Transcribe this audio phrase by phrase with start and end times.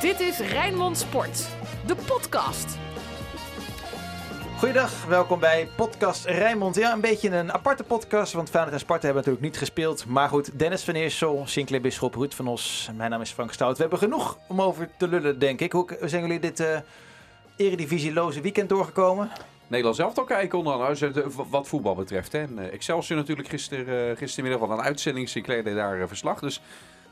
[0.00, 1.48] Dit is Rijnmond Sport,
[1.86, 2.78] de podcast.
[4.58, 6.74] Goeiedag, welkom bij podcast Rijnmond.
[6.74, 10.06] Ja, een beetje een aparte podcast, want Feyenoord en Sparta hebben natuurlijk niet gespeeld.
[10.06, 12.90] Maar goed, Dennis van Eersel, Sinclair Bisschop, Ruud van Os.
[12.96, 13.76] Mijn naam is Frank Stout.
[13.76, 15.72] We hebben genoeg om over te lullen, denk ik.
[15.72, 16.78] Hoe zijn jullie dit uh,
[17.56, 19.30] eredivisieloze weekend doorgekomen?
[19.66, 22.32] Nederland zelf toch kijken onder andere, wat voetbal betreft.
[22.32, 22.38] Hè.
[22.38, 25.28] En, uh, Excelsior natuurlijk gister, uh, gistermiddag van een uitzending.
[25.28, 26.40] Sinclair deed daar verslag.
[26.40, 26.60] Dus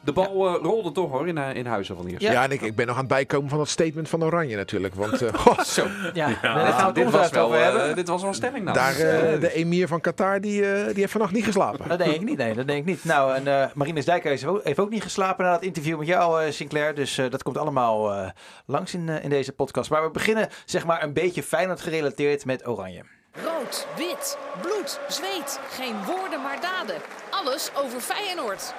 [0.00, 0.56] de bal ja.
[0.56, 2.22] uh, rolde toch hoor in, uh, in Huizen van Eerst.
[2.22, 4.56] Ja, ja en ik, ik, ben nog aan het bijkomen van dat statement van Oranje
[4.56, 4.94] natuurlijk.
[4.94, 5.86] Want, oh, Zo.
[6.12, 6.92] Ja, ja.
[6.92, 7.96] dit, was wel, hebben.
[7.96, 8.76] dit was wel een stelling nou.
[8.76, 8.94] Daar,
[9.40, 11.88] de emir van Qatar, die, die heeft vannacht niet geslapen.
[11.88, 13.04] Dat denk ik niet, nee, dat denk ik niet.
[13.04, 16.94] Nou, en Marines Dijkhuis heeft ook niet geslapen na dat interview met jou, Sinclair.
[16.94, 18.32] Dus dat komt allemaal
[18.66, 19.90] langs in, in deze podcast.
[19.90, 23.02] Maar we beginnen zeg maar een beetje Feyenoord gerelateerd met Oranje.
[23.44, 25.60] Rood, wit, bloed, zweet.
[25.70, 26.96] Geen woorden maar daden.
[27.30, 28.74] Alles over Feyenoord.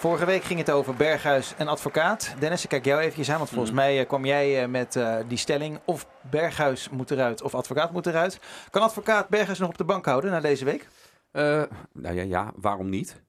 [0.00, 2.34] Vorige week ging het over Berghuis en advocaat.
[2.38, 3.76] Dennis, ik kijk jou even aan, want volgens mm.
[3.76, 8.40] mij kwam jij met uh, die stelling of Berghuis moet eruit of advocaat moet eruit.
[8.70, 10.88] Kan advocaat Berghuis nog op de bank houden na deze week?
[11.32, 13.22] Uh, nou ja, ja, waarom niet?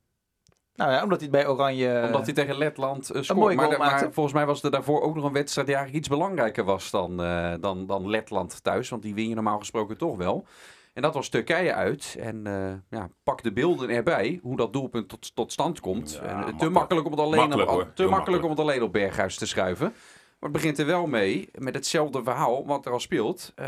[0.76, 2.04] Nou ja, omdat hij bij Oranje...
[2.06, 3.56] Omdat hij tegen Letland uh, scoort.
[3.56, 6.64] Maar, maar, volgens mij was er daarvoor ook nog een wedstrijd die eigenlijk iets belangrijker
[6.64, 7.18] was dan,
[7.60, 8.90] dan, dan Letland thuis.
[8.90, 10.46] Want die win je normaal gesproken toch wel.
[10.94, 12.16] En dat was Turkije uit.
[12.20, 16.12] En uh, ja, pak de beelden erbij, hoe dat doelpunt tot, tot stand komt.
[16.12, 18.60] Ja, en, uh, te makkelijk, om het alleen, makkelijk, op, te makkelijk, makkelijk om het
[18.60, 19.94] alleen op Berghuis te schuiven.
[20.40, 23.68] Maar het begint er wel mee, met hetzelfde verhaal wat er al speelt, uh,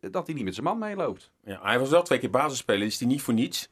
[0.00, 1.30] dat hij niet met zijn man meeloopt.
[1.44, 3.70] Ja, hij was wel twee keer basisspeler, is hij niet voor niets.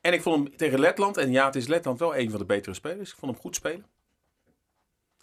[0.00, 2.44] en ik vond hem tegen Letland, en ja, het is Letland wel een van de
[2.44, 3.10] betere spelers.
[3.10, 3.86] Ik vond hem goed spelen.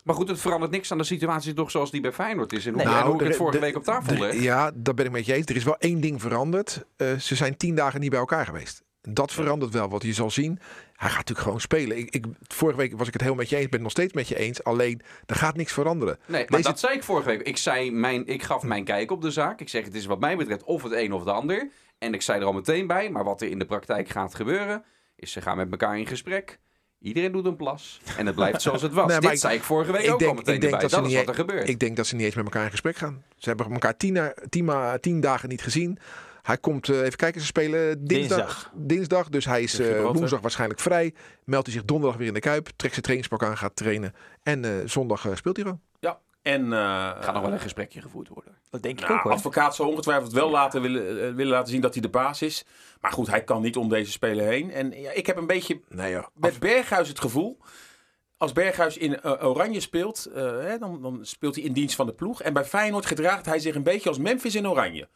[0.08, 2.66] Maar goed, het verandert niks aan de situatie toch zoals die bij Feyenoord is.
[2.66, 4.42] En hoe, nou, en hoe ik het vorige de, week op tafel de, leg.
[4.42, 5.46] Ja, dat ben ik met je eens.
[5.46, 6.86] Er is wel één ding veranderd.
[6.98, 8.84] Uh, ze zijn tien dagen niet bij elkaar geweest.
[9.02, 10.60] Dat verandert wel, wat je zal zien.
[10.94, 11.98] Hij gaat natuurlijk gewoon spelen.
[11.98, 13.66] Ik, ik, vorige week was ik het heel met je eens.
[13.66, 14.64] Ik ben het nog steeds met je eens.
[14.64, 16.20] Alleen, er gaat niks veranderen.
[16.26, 16.70] Nee, maar Deze...
[16.70, 17.42] dat zei ik vorige week.
[17.42, 19.62] Ik, zei mijn, ik gaf mijn kijk op de zaak.
[19.62, 21.70] Ik zeg, het is wat mij betreft of het een of het ander.
[21.98, 23.10] En ik zei er al meteen bij.
[23.10, 24.84] Maar wat er in de praktijk gaat gebeuren...
[25.16, 26.60] is ze gaan met elkaar in gesprek.
[27.00, 28.02] Iedereen doet een plas.
[28.18, 29.08] En het blijft zoals het was.
[29.08, 30.90] nee, Dit ik, zei ik vorige week ik ook denk, al meteen ik denk erbij.
[30.90, 31.70] Dat, dat is wat er gebeurt.
[31.70, 33.24] Ik denk dat ze niet eens met elkaar in gesprek gaan.
[33.38, 34.72] Ze hebben elkaar tien, tien,
[35.02, 36.00] tien dagen niet gezien.
[36.42, 38.38] Hij komt, uh, even kijken, ze spelen dinsdag.
[38.38, 38.72] Dinsdag.
[38.76, 41.14] dinsdag dus hij is uh, woensdag waarschijnlijk vrij.
[41.44, 42.66] Meldt hij zich donderdag weer in de Kuip.
[42.76, 44.14] Trekt zijn trainingspak aan, gaat trainen.
[44.44, 45.82] En uh, zondag speelt hij gewoon.
[46.00, 46.80] Ja, en, uh,
[47.20, 48.58] gaat nog wel een gesprekje gevoerd worden.
[48.70, 49.32] Dat denk ik nou, ook hoor.
[49.32, 52.66] advocaat zal ongetwijfeld wel laten willen, uh, willen laten zien dat hij de baas is.
[53.02, 54.72] Maar goed, hij kan niet om deze speler heen.
[54.72, 56.28] En ja, ik heb een beetje nee, joh.
[56.34, 57.58] met Berghuis het gevoel...
[58.40, 62.14] Als Berghuis in uh, oranje speelt, hè, dan, dan speelt hij in dienst van de
[62.14, 62.42] ploeg.
[62.42, 65.10] En bij Feyenoord gedraagt hij zich een beetje als Memphis in oranje.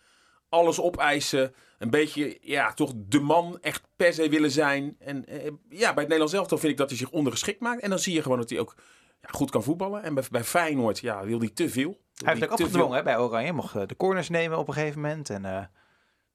[0.49, 4.95] Alles opeisen, een beetje, ja, toch de man echt per se willen zijn.
[4.99, 5.25] En
[5.69, 7.81] ja, bij het Nederlands elftal vind ik dat hij zich ondergeschikt maakt.
[7.81, 8.75] En dan zie je gewoon dat hij ook
[9.21, 10.03] ja, goed kan voetballen.
[10.03, 11.99] En bij, bij Feyenoord ja, wil hij te veel.
[12.13, 13.53] Hij heeft ook opgedwongen hè, bij Oranje.
[13.53, 15.29] Mocht de corners nemen op een gegeven moment.
[15.29, 15.63] En uh,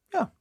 [0.09, 0.33] ja,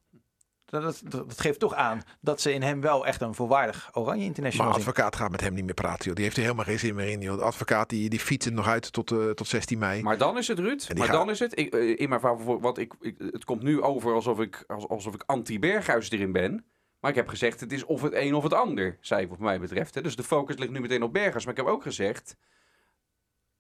[0.66, 4.25] dat, dat, dat, geeft toch aan dat ze in hem wel echt een volwaardig Oranje
[4.25, 6.05] International Maar advocaat gaat met hem niet meer praten.
[6.05, 6.16] Joh.
[6.16, 7.22] Die heeft er helemaal geen zin meer in.
[7.22, 7.38] Joh.
[7.38, 10.01] De advocaat die, die fietst nog uit tot, uh, tot 16 mei.
[10.01, 10.88] Maar dan is het, Ruud.
[10.97, 11.16] Maar gaat...
[11.16, 11.59] dan is het.
[11.59, 12.22] Ik, in mijn
[12.59, 16.66] wat ik, ik, het komt nu over alsof ik, alsof ik anti-Berghuis erin ben.
[17.05, 19.39] Maar ik heb gezegd, het is of het een of het ander, zei ik wat
[19.39, 19.95] mij betreft.
[19.95, 20.01] Hè.
[20.01, 21.45] Dus de focus ligt nu meteen op Berghuis.
[21.45, 22.38] Maar ik heb ook gezegd,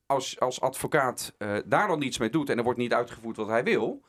[0.05, 3.47] als, als advocaat uh, daar dan niets mee doet en er wordt niet uitgevoerd wat
[3.47, 4.01] hij wil,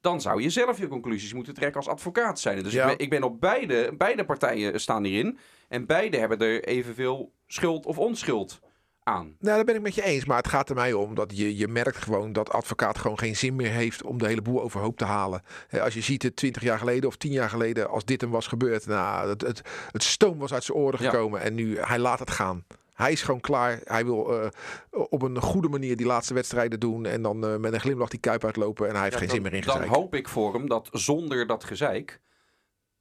[0.00, 2.62] dan zou je zelf je conclusies moeten trekken als advocaat zijn.
[2.62, 2.82] Dus ja.
[2.82, 5.38] ik, ben, ik ben op beide, beide partijen staan hierin.
[5.68, 8.60] En beide hebben er evenveel schuld of onschuld
[9.04, 9.36] aan.
[9.38, 10.24] Nou, daar ben ik met je eens.
[10.24, 13.36] Maar het gaat er mij om dat je, je merkt gewoon dat advocaat gewoon geen
[13.36, 15.42] zin meer heeft om de hele boel overhoop te halen.
[15.80, 18.46] Als je ziet het twintig jaar geleden of tien jaar geleden, als dit hem was
[18.46, 21.46] gebeurd, nou, het, het, het stoom was uit zijn oren gekomen ja.
[21.46, 22.64] en nu hij laat het gaan.
[22.94, 23.80] Hij is gewoon klaar.
[23.84, 24.48] Hij wil uh,
[24.90, 27.06] op een goede manier die laatste wedstrijden doen.
[27.06, 28.88] En dan uh, met een glimlach die kuip uitlopen.
[28.88, 29.94] En hij heeft ja, geen dan, zin meer in Dan gezeik.
[29.94, 32.20] hoop ik voor hem dat zonder dat gezeik...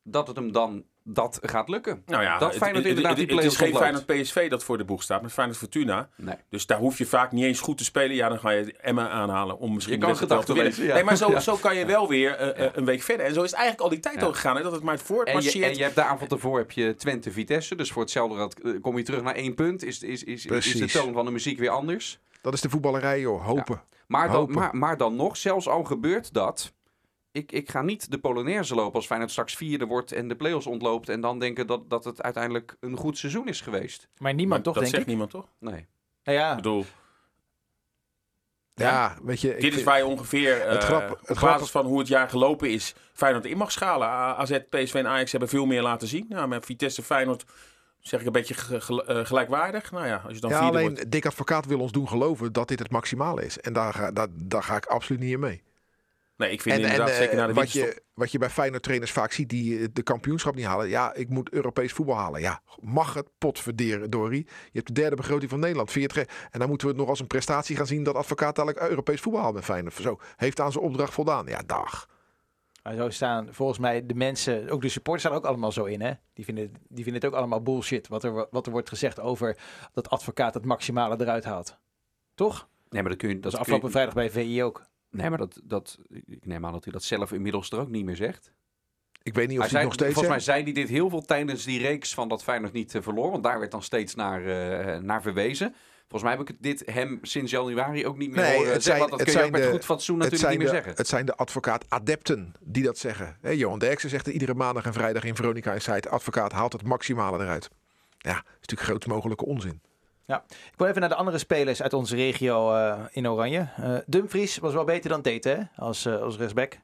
[0.04, 2.04] dat het hem dan dat gaat lukken.
[2.06, 3.76] Nou ja, dat Feyenoord het, inderdaad het, die het is geen.
[3.76, 6.10] Feyenoord PSV dat voor de boeg staat, maar Feyenoord Fortuna.
[6.16, 6.36] Nee.
[6.50, 8.16] Dus daar hoef je vaak niet eens goed te spelen.
[8.16, 10.84] Ja, dan ga je Emma aanhalen om misschien Je kan wel te winnen.
[10.86, 10.94] ja.
[10.94, 11.40] Nee, maar zo, Ja.
[11.40, 13.26] zo kan je wel weer uh, uh, een week verder.
[13.26, 14.26] En zo is het eigenlijk al die tijd Ja.
[14.28, 14.56] ook gegaan.
[14.56, 15.66] Hè, dat het maar En je, voortmarcheert.
[15.72, 17.76] en je hebt de avond ervoor heb je Twente Vitesse.
[17.76, 19.84] Dus voor hetzelfde rad, eh, kom je terug naar één punt.
[19.84, 22.20] Is, is, is, is de toon van de muziek weer anders.
[22.42, 23.46] Dat is de voetballerij, joh.
[23.46, 23.82] Hopen.
[24.08, 26.74] Maar dan, maar, maar dan nog, zelfs al gebeurt dat.
[27.34, 30.68] Ik, ik ga niet de Polonaise lopen als Feyenoord straks vierde wordt en de play-offs
[30.68, 31.10] ontloopt.
[31.10, 34.08] En dan denken dat, dat het uiteindelijk een goed seizoen is geweest.
[34.18, 35.10] Maar niemand toch, dat denk zegt ik.
[35.10, 35.48] niemand toch?
[35.60, 35.88] Nee.
[36.24, 36.86] Nou ja, Ik bedoel,
[38.74, 39.56] Ja, weet je.
[39.56, 42.00] ik dit is waar je ongeveer uh, Het grap- het op grappige- basis van hoe
[42.00, 44.08] het jaar gelopen is, Feyenoord in mag schalen.
[44.08, 46.26] AZ, PSV en Ajax hebben veel meer laten zien.
[46.30, 47.44] Nou, met Vitesse, Feyenoord
[48.00, 48.56] zeg ik een beetje
[49.06, 49.92] eh, gelijkwaardig.
[49.92, 51.12] Nou ja, als je dan ja, vierde alleen wordt.
[51.12, 53.60] Dick Advocaat wil ons doen geloven dat dit het maximale is.
[53.60, 55.64] En daar ga, daar, daar ga ik absoluut niet in mee.
[56.38, 58.04] Nee, ik vind En, inderdaad eh, zeker na de wat, winterstop.
[58.04, 60.90] je, wat je bij Feyenoord trainers vaak ziet, die eh, de kampioenschap niet halen.
[60.90, 62.42] Ja, ik moet Europees voetbal halen.
[62.42, 64.38] Ja, mag het potverderen, Dory.
[64.38, 65.92] Je hebt de derde begroting van Nederland.
[65.92, 68.04] Vind je het ge- en dan moeten we het nog als een prestatie gaan zien
[68.04, 69.94] dat advocaat dadelijk Europees voetbal haalt bij Feyenoord.
[69.96, 71.46] Zo, heeft aan zijn opdracht voldaan.
[71.46, 72.10] Ja, dag.
[72.84, 76.02] Maar zo staan volgens mij de mensen, ook de supporters staan ook allemaal zo in.
[76.02, 76.12] Hè?
[76.34, 78.08] Die, vinden, die vinden het ook allemaal bullshit.
[78.08, 79.58] Wat er, wat er wordt gezegd over
[79.94, 81.78] dat advocaat het maximale eruit haalt.
[82.36, 82.68] Toch?
[82.90, 83.40] Nee, maar dat kun je...
[83.40, 84.84] Dat is afgelopen je- vrijdag bij VI ook.
[85.14, 85.98] Nee, maar dat, dat...
[86.26, 88.52] Ik neem aan dat hij dat zelf inmiddels er ook niet meer zegt.
[89.24, 91.10] Ik weet niet of Hij hij zei, nog steeds volgens mij zei hij dit heel
[91.10, 93.32] veel tijdens die reeks van dat Feyenoord niet eh, verloor.
[93.32, 95.76] Want daar werd dan steeds naar, eh, naar verwezen.
[96.08, 99.08] Volgens mij heb ik dit hem sinds januari ook niet meer Nee, horen het zeggen.
[99.10, 100.94] Want dat kun je ook zijn met de- goed fatsoen natuurlijk niet meer de, zeggen.
[100.96, 103.38] het zijn de advocaat-adepten die dat zeggen.
[103.42, 106.10] Hè, Johan Derksen zegt er iedere maandag en vrijdag in Veronica Insight...
[106.10, 107.70] advocaat haalt het maximale eruit.
[108.18, 109.82] Ja, dat is natuurlijk grootst mogelijke onzin.
[110.28, 113.68] Ik wil even naar de andere spelers uit onze regio eh, in Oranje.
[113.76, 115.84] Eh Dumfries was wel beter dan Tete hè?
[115.84, 116.80] Als, eh, als rechtsback.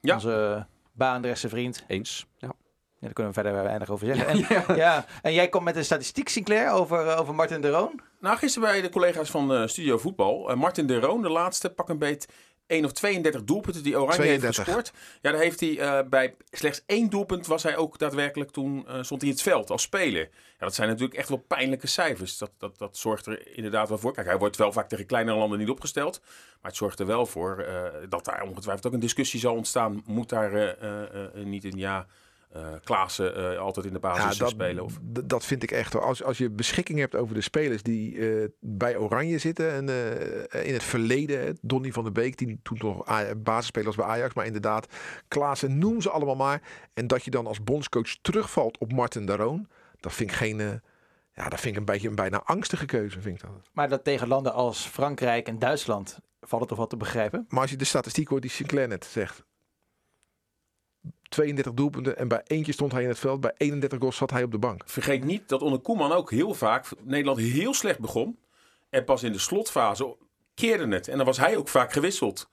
[0.00, 0.14] Ja.
[0.14, 1.84] Onze baandrechtse vriend.
[1.86, 2.26] Eens.
[2.38, 2.52] Ja.
[3.04, 4.26] Ja, daar kunnen we verder weinig over zeggen.
[4.26, 5.04] En, ja.
[5.22, 8.00] en jij komt met een statistiek, Sinclair, over, over Martin de Roon.
[8.20, 10.50] Nou, gisteren bij de collega's van eh, Studio Voetbal.
[10.50, 12.28] eh, Martin de Roon, de laatste, pak een beet
[12.66, 14.56] 1 of 32 doelpunten die Oranje 32.
[14.56, 14.92] heeft gescoord.
[15.20, 19.02] Ja, daar heeft hij eh, bij slechts één doelpunt was hij ook daadwerkelijk toen eh,
[19.02, 20.22] stond hij in het veld als speler.
[20.32, 22.38] Ja, dat zijn natuurlijk echt wel pijnlijke cijfers.
[22.38, 24.12] Dat, dat, dat zorgt er inderdaad wel voor.
[24.12, 26.20] Kijk, hij wordt wel vaak tegen kleinere landen niet opgesteld.
[26.60, 30.02] Maar het zorgt er wel voor eh, dat daar ongetwijfeld ook een discussie zal ontstaan.
[30.06, 30.76] Moet daar
[31.34, 32.06] niet een ja...
[32.54, 34.84] eh Klaassen eh, altijd in de basis Ja, dat, spelen?
[34.84, 34.98] Of...
[35.02, 35.92] dat vind ik echt.
[35.92, 36.02] hoor.
[36.02, 39.72] Als, als je beschikking hebt over de spelers die eh, bij Oranje zitten.
[39.72, 43.04] En eh, in het verleden, hè, Donny van der Beek, die toen nog
[43.36, 44.34] basisspeler was bij Ajax.
[44.34, 44.86] Maar inderdaad,
[45.28, 46.62] Klaassen, noem ze allemaal maar.
[46.94, 49.68] En dat je dan als bondscoach terugvalt op Martin Daroon.
[50.00, 50.58] Dat vind ik geen...
[51.32, 53.70] ja, dat vind ik een beetje een bijna angstige keuze, vind ik dat.
[53.72, 57.46] Maar dat tegen landen als Frankrijk en Duitsland valt het toch wat te begrijpen?
[57.48, 59.44] Maar als je de statistiek hoort die Sinclair net zegt.
[61.34, 63.40] 32 doelpunten en bij eentje stond hij in het veld.
[63.40, 64.82] Bij 31 goals zat hij op de bank.
[64.86, 68.38] Vergeet niet dat onder Koeman ook heel vaak Nederland heel slecht begon.
[68.90, 70.16] En pas in de slotfase
[70.54, 71.08] keerde het.
[71.08, 72.48] En dan was hij ook vaak gewisseld.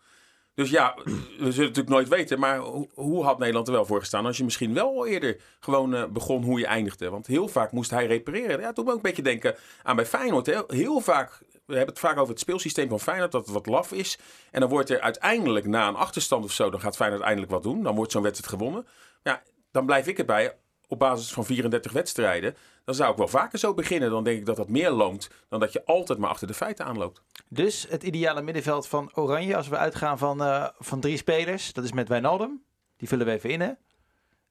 [0.53, 2.39] Dus ja, we zullen natuurlijk nooit weten.
[2.39, 5.95] Maar ho- hoe had Nederland er wel voor gestaan als je misschien wel eerder gewoon
[5.95, 7.09] eh, begon hoe je eindigde?
[7.09, 8.59] Want heel vaak moest hij repareren.
[8.59, 10.63] Ja, toen ik een beetje denken aan bij Feyenoord.
[10.67, 13.91] Heel vaak, we hebben het vaak over het speelsysteem van Feyenoord, dat het wat laf
[13.91, 14.19] is.
[14.51, 17.63] En dan wordt er uiteindelijk na een achterstand of zo, dan gaat Feyenoord eindelijk wat
[17.63, 17.83] doen.
[17.83, 18.87] Dan wordt zo'n wedstrijd gewonnen.
[19.23, 20.55] Ja, dan blijf ik erbij
[20.87, 22.55] op basis van 34 wedstrijden.
[22.83, 24.09] Dan zou ik wel vaker zo beginnen.
[24.09, 26.85] Dan denk ik dat dat meer loont dan dat je altijd maar achter de feiten
[26.85, 27.21] aanloopt.
[27.47, 31.83] Dus het ideale middenveld van Oranje, als we uitgaan van, eh, van drie spelers, dat
[31.83, 32.63] is met Wijnaldum.
[32.97, 33.71] Die vullen we even in, hè?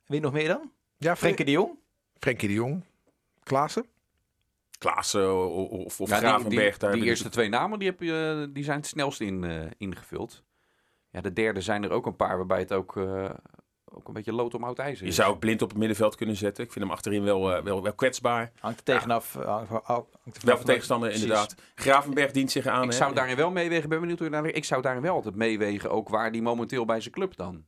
[0.06, 0.72] Wie nog meer dan?
[0.96, 1.78] Ja, Frenkie de Jong.
[2.18, 2.84] Frenkie de Jong.
[3.42, 3.86] Klaassen.
[4.80, 6.76] Klaassen of, Ja, Gravenberg.
[6.76, 10.42] die, eerste twee namen die, heb je, die zijn het snelst in, eh, ingevuld.
[11.10, 13.30] Ja, de derde zijn er ook een paar waarbij het ook, eh,
[13.84, 15.16] ook een beetje lood om oud ijzer Je is.
[15.16, 16.64] zou ook blind op het middenveld kunnen zetten.
[16.64, 18.52] Ik vind hem achterin wel, eh, wel, wel kwetsbaar.
[18.60, 19.36] Hangt er tegenaf.
[19.36, 21.26] eh, hangt er Wel vanaf- van tegenstander, Precies.
[21.26, 21.54] inderdaad.
[21.74, 22.82] Gravenberg dient zich aan.
[22.84, 22.96] Ik hè.
[22.96, 25.90] zou daarin wel meewegen, ben benieuwd hoe je daar, ik zou daarin wel altijd meewegen,
[25.90, 27.64] ook waar die momenteel bij zijn club dan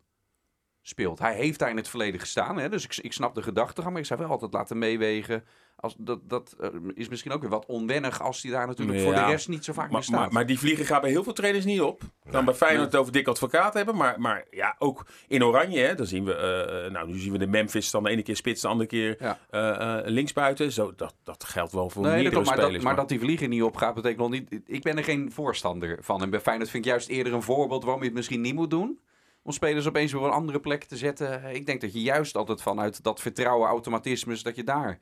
[0.82, 1.18] speelt.
[1.18, 4.00] Hij heeft daar in het verleden gestaan, hè, dus ik, ik snap de gedachtegang, maar
[4.02, 5.44] ik zou wel altijd laten meewegen.
[5.82, 9.14] Als, dat dat eh, is misschien ook weer wat onwennig als hij daar natuurlijk voor
[9.14, 10.18] de rest niet zo vaak meer Maar, staat.
[10.20, 12.02] maar, maar die vliegen gaan bij heel veel trainers niet op.
[12.30, 13.96] Dan bij Feyenoord het over dik advocaat hebben.
[13.96, 15.80] Maar, maar ja, ook in Oranje.
[15.80, 18.36] Hè, dan zien we, eh, nou, nu zien we de Memphis dan de ene keer
[18.36, 19.38] spits, de andere keer Ja.
[19.50, 20.72] eh, eh, linksbuiten.
[20.72, 22.76] Zo, dat, dat geldt wel voor Nee, meerdere klopt, maar, spelers.
[22.76, 24.60] dat, maar dat die vliegen niet opgaat, betekent nog niet...
[24.66, 26.22] Ik ben er geen voorstander van.
[26.22, 28.70] En bij Feyenoord vind ik juist eerder een voorbeeld waarom je het misschien niet moet
[28.70, 29.00] doen.
[29.42, 31.54] Om spelers opeens weer op een andere plek te zetten.
[31.54, 34.98] Ik denk dat je juist altijd vanuit dat vertrouwen, automatismes, dat je daar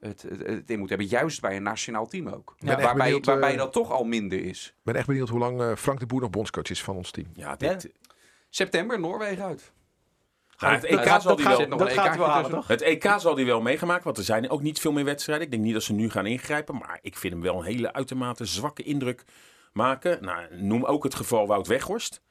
[0.00, 1.06] het, het, het in moet hebben.
[1.06, 2.54] Juist bij een nationaal team ook.
[2.58, 4.66] waarbij, benieuwd, waarbij eh, dat toch al minder is.
[4.66, 7.10] Ik ben echt benieuwd hoe lang eh, Frank de Boer nog bondscoach is van ons
[7.10, 7.26] team.
[7.34, 7.92] Ja, dit,
[8.50, 9.72] September, Noorwegen uit.
[10.58, 11.68] Nou, het EK zal die gaat- wel...
[11.68, 12.60] nog dat een gaat hij EK'tje wel halen, tussen.
[12.60, 12.68] toch?
[12.68, 15.44] Het EK zal hij wel meegemaakt, want er zijn ook niet veel meer wedstrijden.
[15.44, 17.92] Ik denk niet dat ze nu gaan ingrijpen, maar ik vind hem wel een hele
[17.92, 19.24] uitermate zwakke indruk
[19.72, 20.24] maken.
[20.24, 22.22] Nou, noem ook het geval Wout Weghorst.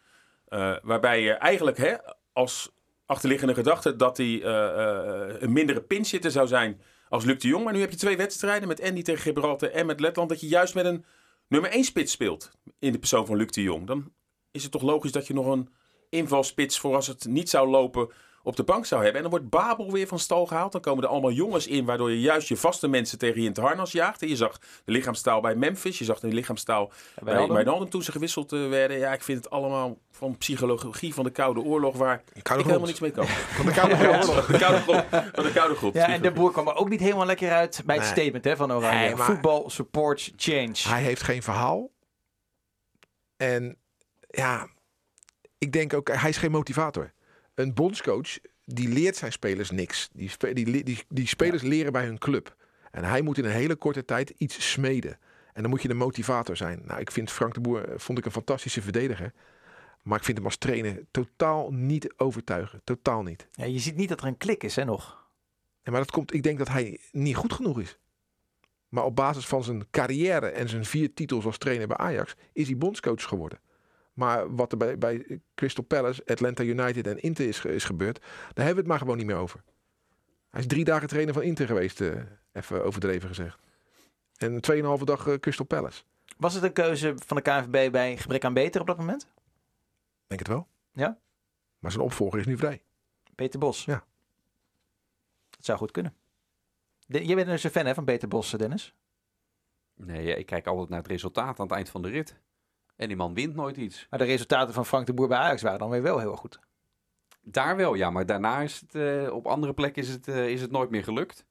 [0.47, 1.95] Eh, waarbij je eigenlijk hè,
[2.33, 2.71] als
[3.05, 7.63] achterliggende gedachte dat hij eh, eh, een mindere pinchitter zou zijn als Luc de Jong.
[7.63, 10.29] Maar nu heb je twee wedstrijden met Andy tegen Gibraltar en met Letland.
[10.29, 11.05] Dat je juist met een
[11.47, 13.87] nummer 1 spits speelt in de persoon van Luc de Jong.
[13.87, 14.11] Dan
[14.51, 15.69] is het toch logisch dat je nog een
[16.09, 18.09] invalspits voor als het niet zou lopen
[18.43, 19.23] op de bank zou hebben.
[19.23, 20.71] En dan wordt Babel weer van stal gehaald.
[20.71, 23.47] Dan komen er allemaal jongens in, waardoor je juist je vaste mensen tegen je in
[23.53, 24.21] het harnas jaagt.
[24.21, 26.91] En je zag de lichaamstaal bij Memphis, je zag de lichaamstaal
[27.23, 27.89] bij Wijnaldum.
[27.89, 28.97] Toen ze gewisseld eh, werden.
[28.97, 32.99] Ja, ik vind het allemaal van psychologie van de Koude Oorlog, waar ik helemaal niks
[32.99, 33.27] mee kan.
[33.57, 34.25] Van de Koude Grond.
[34.45, 35.05] Van de Koude Grond.
[35.33, 35.93] Van de Koude Grond.
[35.93, 38.13] Ja, en de boer kwam er ook niet helemaal lekker uit bij het Nee.
[38.13, 38.99] statement hè, van Oranje.
[38.99, 40.75] Nee, maar- Voetbal supports change.
[40.87, 41.89] Hij heeft geen verhaal.
[43.37, 43.77] En
[44.29, 44.67] ja,
[45.57, 47.11] ik denk ook, hij is geen motivator.
[47.59, 50.09] Een bondscoach, die leert zijn spelers niks.
[50.13, 52.55] Die, spe- die, die, die spelers leren bij hun club.
[52.91, 55.19] En hij moet in een hele korte tijd iets smeden.
[55.53, 56.81] En dan moet je een motivator zijn.
[56.85, 59.33] Nou, ik vind Frank de Boer eh, vond ik een fantastische verdediger.
[60.03, 62.81] Maar ik vind hem als trainer totaal niet overtuigen.
[62.83, 63.47] Totaal niet.
[63.51, 65.27] Ja, je ziet niet dat er een klik is hè, nog.
[65.81, 67.97] En maar dat komt, ik denk dat hij niet goed genoeg is.
[68.89, 72.67] Maar op basis van zijn carrière en zijn vier titels als trainer bij Ajax is
[72.67, 73.59] hij bondscoach geworden.
[74.19, 78.65] Maar wat er bij, bij Crystal Palace, Atlanta United en Inter is, is gebeurd, daar
[78.65, 79.63] hebben we het maar gewoon niet meer over.
[80.49, 82.21] Hij is drie dagen trainer van Inter geweest, eh,
[82.51, 83.59] even overdreven gezegd.
[84.37, 86.03] En 2,5 dag eh, Crystal Palace.
[86.37, 89.27] Was het een keuze van de KNVB bij gebrek aan beter op dat moment?
[90.27, 90.67] Denk het wel.
[90.91, 91.19] Ja.
[91.79, 92.81] Maar zijn opvolger is nu vrij.
[93.35, 93.85] Peter Bos.
[93.85, 94.03] Ja.
[95.49, 96.15] Dat zou goed kunnen.
[97.07, 98.95] De, jij bent dus een fan hè, van Peter Bos, Dennis?
[99.95, 102.35] Nee, ik kijk altijd naar het resultaat aan het eind van de rit.
[102.99, 104.07] En die man wint nooit iets.
[104.09, 106.39] Maar de resultaten van Frank de Boer bij Ajax waren dan weer wel heel erg
[106.39, 106.59] goed.
[107.41, 108.09] Daar wel, ja.
[108.09, 111.03] Maar daarna is het, eh, op andere plekken is het, eh, is het nooit meer
[111.03, 111.45] gelukt.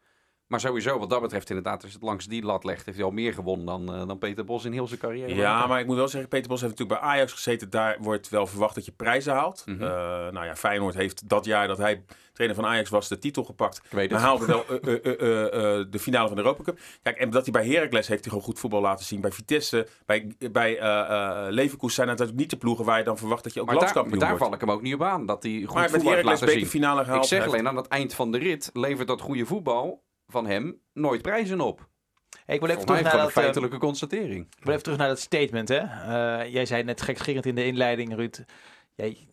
[0.49, 3.07] Maar sowieso, wat dat betreft inderdaad, als je het langs die lat legt, heeft hij
[3.07, 5.35] al meer gewonnen dan, eh, dan Peter Bos in heel zijn carrière.
[5.35, 7.71] Ja, maar ik moet wel zeggen, Peter Bos heeft natuurlijk bij Ajax gezeten.
[7.71, 9.65] Daar wordt wel verwacht dat je prijzen haalt.
[9.67, 13.45] Eh, nou ja, Feyenoord heeft dat jaar dat hij trainer van Ajax was, de titel
[13.45, 13.83] gepakt.
[13.89, 14.11] Het.
[14.13, 14.81] haalde wel eh,
[15.91, 16.79] de finale van de Europa Cup.
[17.03, 19.21] Kijk, en dat hij bij Heracles heeft hij gewoon goed voetbal laten zien.
[19.21, 20.71] Bij Vitesse, bij, bij
[21.51, 23.75] Leverkusen zijn het natuurlijk niet de ploegen waar je dan verwacht dat je ook Maar
[23.75, 24.45] daar, landskampioen daar wordt.
[24.45, 27.15] val ik hem ook niet op aan, dat hij goed maar voetbal heeft laten zien.
[27.15, 30.81] Ik zeg alleen, aan het eind van de rit levert dat goede voetbal van hem
[30.93, 31.89] nooit prijzen op.
[32.45, 34.47] Hey, ik wil even terug naar dat, feitelijke constatering.
[34.59, 35.69] ik wil even terug naar dat statement.
[35.69, 35.79] Hè?
[35.79, 38.45] Eh, jij zei net gekscherend in de inleiding, Ruud.
[38.95, 39.29] Jij,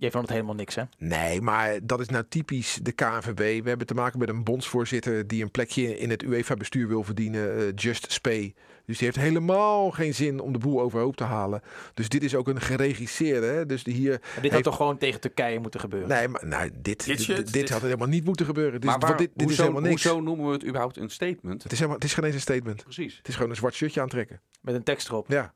[0.00, 0.82] jij vond het helemaal niks, hè?
[0.98, 3.62] Nee, maar dat is nou typisch de KNVB.
[3.62, 7.56] We hebben te maken met een bondsvoorzitter die een plekje in het UEFA-bestuur wil verdienen.
[7.56, 8.54] eh, Just Spay.
[8.86, 11.62] Dus die heeft helemaal geen zin om de boel overhoop te halen.
[11.94, 13.46] Dus dit is ook een geregisseerde.
[13.46, 13.66] Hè?
[13.66, 14.20] Dus hier.
[14.42, 16.08] Dit had toch gewoon tegen Turkije moeten gebeuren?
[16.08, 18.80] Nee, maar nou, dit, dit, had helemaal niet moeten gebeuren.
[18.80, 20.02] Dit, maar waar, dit, dit is hoezo, helemaal niks.
[20.04, 21.62] hoezo noemen we het überhaupt een statement?
[21.62, 22.82] Het is, helemaal, het is geen eens een statement.
[22.82, 23.16] Precies.
[23.16, 24.40] Het is gewoon een zwart shirtje aantrekken.
[24.60, 25.28] Met een tekst erop.
[25.28, 25.52] Ja,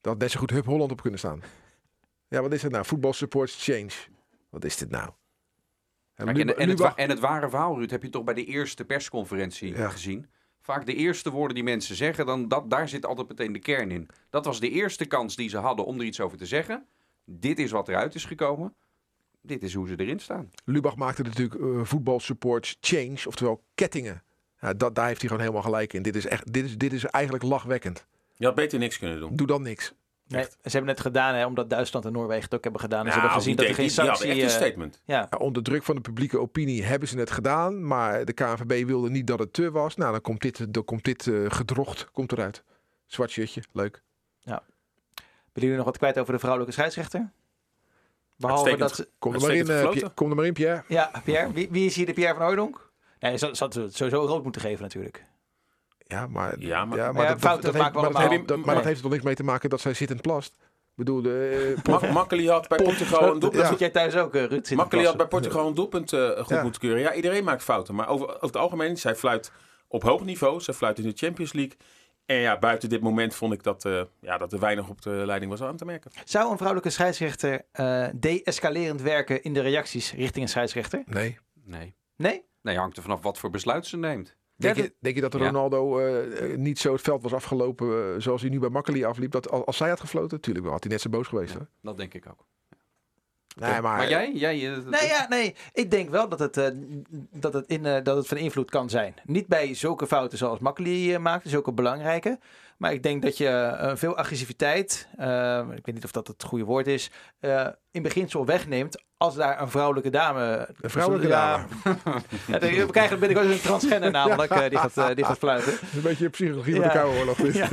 [0.00, 1.42] dat had net zo goed Hub Holland op kunnen staan.
[2.28, 2.84] Ja, wat is het nou?
[2.84, 3.92] Voetbal supports change.
[4.50, 5.10] Wat is dit nou?
[6.14, 9.76] En Kijk, en, het, en ware verhaal, Ruud, heb je toch bij de eerste persconferentie
[9.76, 9.88] Ja.
[9.88, 10.26] gezien.
[10.60, 13.90] Vaak de eerste woorden die mensen zeggen, dan dat, daar zit altijd meteen de kern
[13.90, 14.08] in.
[14.30, 16.86] Dat was de eerste kans die ze hadden om er iets over te zeggen.
[17.24, 18.74] Dit is wat eruit is gekomen.
[19.42, 20.50] Dit is hoe ze erin staan.
[20.64, 24.22] Lubach maakte natuurlijk eh, voetbal supports change, oftewel kettingen.
[24.60, 26.02] Ja, dat, daar heeft hij gewoon helemaal gelijk in.
[26.02, 28.06] Dit is, echt, dit is, dit is eigenlijk lachwekkend.
[28.34, 29.36] Je had beter niks kunnen doen.
[29.36, 29.94] Doe dan niks.
[30.28, 33.00] Nee, ze hebben het gedaan, hè, omdat Duitsland en Noorwegen het ook hebben gedaan.
[33.06, 34.28] En ze Ja, hebben gezien die dat er geen sanctie...
[34.28, 35.02] echt een eh, statement.
[35.04, 37.86] ja, Ja, onder druk van de publieke opinie hebben ze het gedaan.
[37.86, 39.96] Maar de KNVB wilde niet dat het te was.
[39.96, 42.62] Nou, dan komt dit, dan komt dit eh, gedrocht komt eruit.
[43.06, 44.02] Zwart shirtje, leuk.
[44.44, 44.62] willen
[45.52, 47.30] jullie nog wat kwijt over de vrouwelijke scheidsrechter?
[48.36, 48.96] Behalve Uitstekend.
[48.96, 49.06] dat...
[49.06, 49.90] ze- Kom er maar in, eh.
[49.90, 50.84] Pierre- kom er maar in, Pierre.
[50.88, 51.52] Ja, Pierre.
[51.52, 52.90] Wie, wie is hier de Pierre van Hooydonk?
[53.20, 55.24] Nee, ze ze had het sowieso rood moeten geven natuurlijk.
[56.06, 58.30] Ja, maar, Ja, maar- ja, Maar ja, dat, fouten dat, maken heeft, we maar, dat
[58.30, 58.74] heeft, dat- maar Nee.
[58.74, 60.52] dat heeft er toch niks mee te maken dat zij zittend plast?
[60.96, 63.62] Ik bedoel, de, eh, Mak Makkeli had bij Portugal een doelpunt.
[63.62, 63.68] Ja.
[63.68, 64.70] zit jij thuis ook, Ruud?
[64.74, 66.62] Makkeli had bij Portugal een doelpunt goed Ja.
[66.62, 67.00] moeten keuren.
[67.00, 67.94] Ja, iedereen maakt fouten.
[67.94, 69.52] Maar over, over het algemeen, zij fluit
[69.88, 70.60] op hoog niveau.
[70.60, 71.76] Zij fluit in de Champions League.
[72.26, 75.10] En ja, buiten dit moment vond ik dat, eh, ja, dat er weinig op de
[75.10, 76.10] leiding was aan te merken.
[76.24, 81.02] Zou een vrouwelijke scheidsrechter eh de-escalerend werken in de reacties richting een scheidsrechter?
[81.06, 81.38] nee.
[81.64, 81.94] Nee.
[82.16, 82.44] Nee?
[82.62, 84.36] Nee, hangt er vanaf wat voor besluit ze neemt.
[84.56, 85.34] Denk je, denk je dat.
[85.34, 89.04] Ronaldo eh, eh, niet zo het veld was afgelopen eh, zoals hij nu bij Makkeli
[89.04, 89.30] afliep?
[89.30, 91.52] Dat als, als zij had gefloten, natuurlijk wel, had hij net zo boos geweest.
[91.52, 91.68] Ja, hoor.
[91.82, 92.46] dat denk ik ook.
[93.56, 94.32] Nee, maar, Maar jij?
[94.32, 95.54] jij eh, Nee, ja, nee.
[95.72, 96.68] Ik denk wel dat het, eh,
[97.30, 99.14] dat, het in, eh, dat het van invloed kan zijn.
[99.24, 102.38] Niet bij zulke fouten zoals Makkeli eh, maakte, zulke belangrijke.
[102.78, 106.64] Maar ik denk dat je veel agressiviteit, eh, ik weet niet of dat het goede
[106.64, 110.68] woord is, eh, in beginsel wegneemt als daar een vrouwelijke dame...
[110.80, 111.66] Een vrouwelijke Ja,
[112.46, 115.72] ja, we krijgen binnenkort een transgender namelijk, eh, die, gaat, eh, die gaat fluiten.
[115.72, 116.88] Dat is een beetje psychologie van Ja.
[116.92, 117.52] de Koude Oorlog.
[117.52, 117.68] Ja.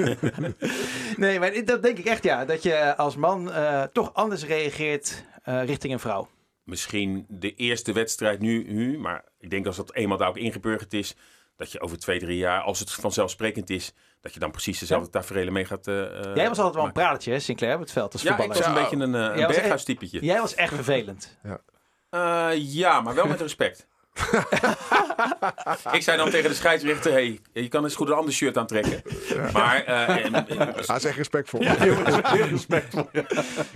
[1.17, 2.45] Nee, maar dat denk ik echt ja.
[2.45, 6.27] Dat je als man eh, toch anders reageert eh, richting een vrouw.
[6.63, 10.93] Misschien de eerste wedstrijd nu, nu, maar ik denk als dat eenmaal daar ook ingeburgerd
[10.93, 11.15] is,
[11.61, 15.09] dat je over twee, drie jaar, als het vanzelfsprekend is, dat je dan precies dezelfde
[15.09, 15.87] tafereelen mee gaat.
[15.87, 18.29] eh, eh, Jij was altijd wel een praatje, hè, Sinclair, op het veld als Ja,
[18.31, 18.63] ik voetballer.
[18.63, 20.25] was een beetje een, eh, een berghuistypetje.
[20.25, 21.37] Jij was echt vervelend.
[22.09, 23.87] Eh, ja, maar wel met respect.
[25.91, 29.01] ik zei dan tegen de scheidsrechter: hey, je kan eens goed een ander shirt aantrekken.
[29.53, 31.61] Maar, eh, en- en- Hij is echt respectvol.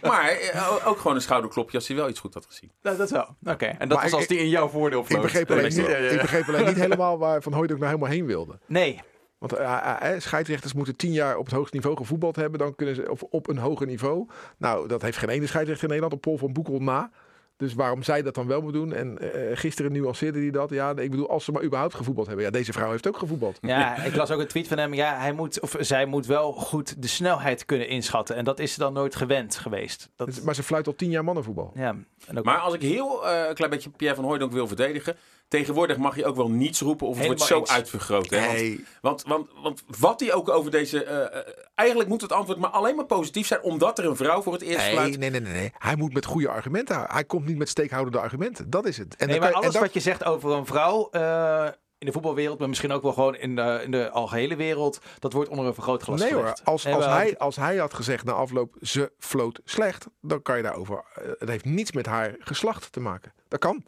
[0.02, 2.72] maar eh, ook gewoon een schouderklopje als hij wel iets goed had gezien.
[2.82, 3.36] Nou, dat wel.
[3.46, 3.66] Oké.
[3.66, 5.22] En dat Maar was ik- als die in jouw voordeel Ik vloog.
[5.22, 5.78] begreep, alleen niet,
[6.12, 8.60] ik begreep alleen niet helemaal waar Van Hooyd ook nou helemaal heen wilde.
[8.68, 9.02] Nee.
[9.38, 12.60] Want eh, eh, scheidsrechters moeten tien jaar op het hoogste niveau gevoetbald hebben.
[12.60, 14.28] Dan kunnen ze of op een hoger niveau.
[14.58, 17.12] Nou, dat heeft geen ene scheidsrechter in Nederland op Paul van Boekel na.
[17.58, 18.94] Dus waarom zij dat dan wel moet doen?
[18.94, 20.70] En eh, gisteren nuanceerde hij dat.
[20.70, 22.46] Ja, ik bedoel, als ze maar überhaupt gevoetbald hebben.
[22.46, 23.58] Ja, deze vrouw heeft ook gevoetbald.
[23.62, 24.94] Ja, ik las ook een tweet van hem.
[24.94, 28.36] Ja, hij moet, of zij moet wel goed de snelheid kunnen inschatten.
[28.36, 30.10] En dat is ze dan nooit gewend geweest.
[30.16, 31.72] Dat, Maar ze fluit al tien jaar mannenvoetbal.
[31.76, 31.96] ja,
[32.28, 35.16] en ook, Maar als ik heel eh, een klein beetje Pierre van Hooydonk wil verdedigen.
[35.48, 37.72] Tegenwoordig mag je ook wel niets roepen of het wordt zo eens.
[37.72, 38.30] uitvergroot.
[38.30, 38.40] Hè?
[38.40, 38.86] Want, Nee.
[39.02, 41.04] want, want, want wat hij ook over deze...
[41.04, 43.62] eh, eh, eigenlijk moet het antwoord maar alleen maar positief zijn.
[43.62, 45.18] Omdat er een vrouw voor het eerst Nee, fluit.
[45.18, 45.72] nee, nee, nee, nee.
[45.78, 47.04] Hij moet met goede argumenten.
[47.08, 48.70] Hij komt niet met steekhoudende argumenten.
[48.70, 49.16] Dat is het.
[49.16, 52.60] En nee, maar en alles wat je zegt over een vrouw eh, in de voetbalwereld,
[52.60, 55.74] maar misschien ook wel gewoon in de, in de algehele wereld, dat wordt onder een
[55.74, 56.66] vergrootglas Nee hoor, gelegd.
[56.66, 60.58] als, Nee, als, hij, als hij had gezegd na afloop ze floot slecht, dan kan
[60.58, 61.04] je daarover.
[61.40, 63.34] Het heeft niets met haar geslacht te maken.
[63.48, 63.84] Dat kan.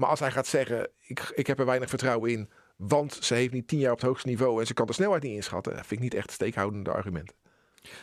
[0.00, 3.52] Maar als hij gaat zeggen, ik, ik heb er weinig vertrouwen in, want ze heeft
[3.52, 5.86] niet tien jaar op het hoogste niveau en ze kan de snelheid niet inschatten, dat
[5.86, 7.32] vind ik niet echt steekhoudende argument.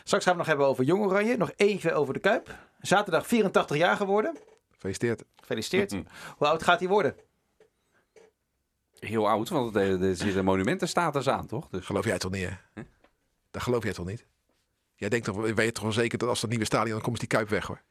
[0.04, 1.36] Straks gaan we nog hebben over Jong Oranje.
[1.36, 2.56] Nog even over de Kuip.
[2.80, 4.36] Zaterdag 84 jaar geworden.
[4.70, 5.24] Gefeliciteerd.
[5.36, 5.92] Gefeliciteerd.
[6.36, 7.16] Hoe oud gaat hij worden?
[8.98, 11.68] Heel oud, want er zit een monumentenstatus aan, toch?
[11.68, 12.82] Dus Geloof jij toch niet, hè?
[13.50, 14.26] Dat geloof jij toch niet?
[14.94, 17.18] Jij denkt toch, weet je toch wel zeker dat als dat nieuwe stadion, dan komt
[17.18, 17.82] die Kuip weg hoor.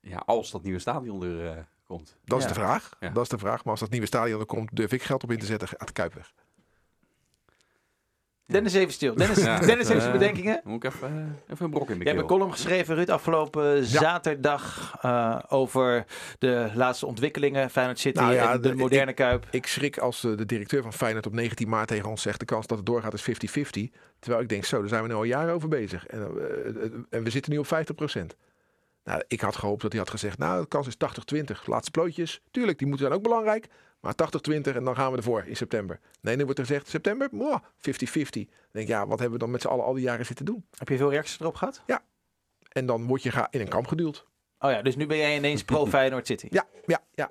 [0.00, 2.16] ja, als dat nieuwe stadion er eh, komt.
[2.24, 2.90] Dat is de vraag.
[3.00, 3.08] Ja.
[3.10, 3.62] Dat is de vraag.
[3.64, 5.86] Maar als dat nieuwe stadion er komt, durf ik geld op in te zetten, gaat
[5.86, 6.32] de Kuip weg.
[8.46, 9.14] Dennis even stil.
[9.14, 9.58] Dennis, Ja.
[9.58, 10.60] Dennis heeft zijn Eh, bedenkingen.
[10.64, 13.08] Moet ik even, eh, even een brok in mijn Jij hebt een column geschreven, Ruud,
[13.08, 16.04] afgelopen zaterdag eh, over
[16.38, 17.70] de laatste ontwikkelingen.
[17.70, 19.46] Feyenoord City Nou ja, en de de- moderne Kuip.
[19.50, 22.38] Ik schrik als de directeur van Feyenoord op 19 maart tegen ons zegt...
[22.38, 23.90] de kans dat het doorgaat is 50-50.
[24.18, 26.06] Terwijl ik denk, zo, daar zijn we nu al jaren over bezig.
[26.06, 26.20] En,
[27.10, 27.94] en we zitten nu op 50
[29.06, 30.38] Nou, ik had gehoopt dat hij had gezegd...
[30.38, 30.94] nou, de kans is
[31.34, 31.64] 80-20.
[31.64, 32.40] Laatste plootjes.
[32.50, 33.66] Tuurlijk, die moeten zijn ook belangrijk.
[34.00, 36.00] Maar 80-20 en dan gaan we ervoor in september.
[36.20, 37.62] Nee, nu wordt er gezegd, september, mwah, 50-50.
[37.80, 40.44] Dan denk ik, ja, wat hebben we dan met z'n allen al die jaren zitten
[40.44, 40.66] doen?
[40.78, 41.82] Heb je veel reacties erop gehad?
[42.72, 44.26] En dan word je in een kamp geduwd.
[44.58, 46.46] Oh ja, dus nu ben jij ineens pro Feyenoord City.
[46.50, 47.30] Ja, ja, ja.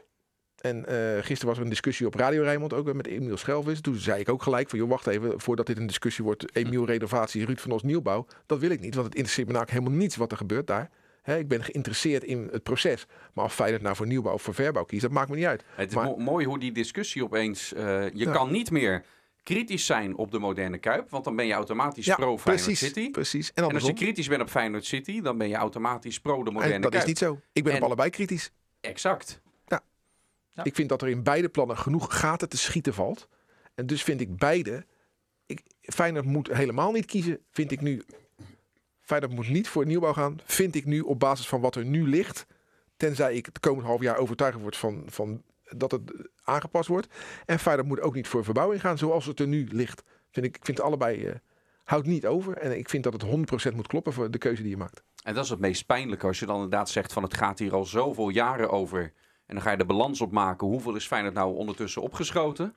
[0.55, 3.81] En eh, gisteren was er een discussie op Radio Rijnmond ook met Emiel Schelvis.
[3.81, 6.85] Toen zei ik ook gelijk van, joh, wacht even, voordat dit een discussie wordt, Emiel
[6.85, 8.25] renovatie, Ruud van Os nieuwbouw.
[8.45, 10.89] Dat wil ik niet, want het interesseert me namelijk helemaal niets wat er gebeurt daar.
[11.25, 13.05] Hè, ik ben geïnteresseerd in het proces.
[13.33, 15.63] Maar of Feyenoord nou voor nieuwbouw of voor verbouw kiest, dat maakt me niet uit.
[15.75, 17.73] Het is Maar- mo- mooi hoe die discussie opeens...
[17.73, 18.31] eh, je Ja.
[18.31, 19.03] kan niet meer
[19.43, 22.79] kritisch zijn op de moderne Kuip, want dan ben je automatisch Ja, pro Feyenoord precies,
[22.79, 23.11] City.
[23.11, 23.53] precies.
[23.53, 26.51] En En als je kritisch bent op Feyenoord City, dan ben je automatisch pro de
[26.51, 27.03] moderne En dat Kuip.
[27.03, 27.39] is niet zo.
[27.53, 28.51] Ik ben En- op allebei kritisch.
[28.81, 29.41] Exact.
[29.67, 29.83] Ja.
[30.63, 33.27] Ik vind dat er in beide plannen genoeg gaten te schieten valt.
[33.75, 34.85] En dus vind ik beide.
[35.45, 38.01] Ik, Feyenoord moet helemaal niet kiezen, vind ik nu.
[39.05, 42.07] Feyenoord moet niet voor nieuwbouw gaan, vind ik nu op basis van wat er nu
[42.07, 42.45] ligt.
[42.97, 46.01] Tenzij ik het komend half jaar overtuigd word van, van dat het
[46.43, 47.07] aangepast wordt.
[47.45, 50.03] En Feyenoord moet ook niet voor verbouwing gaan zoals het er nu ligt.
[50.31, 51.25] Vind ik, ik vind allebei.
[51.25, 51.35] eh
[51.83, 52.57] houdt niet over.
[52.57, 53.25] En ik vind dat het
[53.71, 55.03] 100% moet kloppen voor de keuze die je maakt.
[55.23, 57.73] En dat is het meest pijnlijke als je dan inderdaad zegt van het gaat hier
[57.73, 59.01] al zoveel jaren over.
[59.45, 60.67] En dan ga je de balans opmaken.
[60.67, 62.75] Hoeveel is Feyenoord nou ondertussen opgeschoten?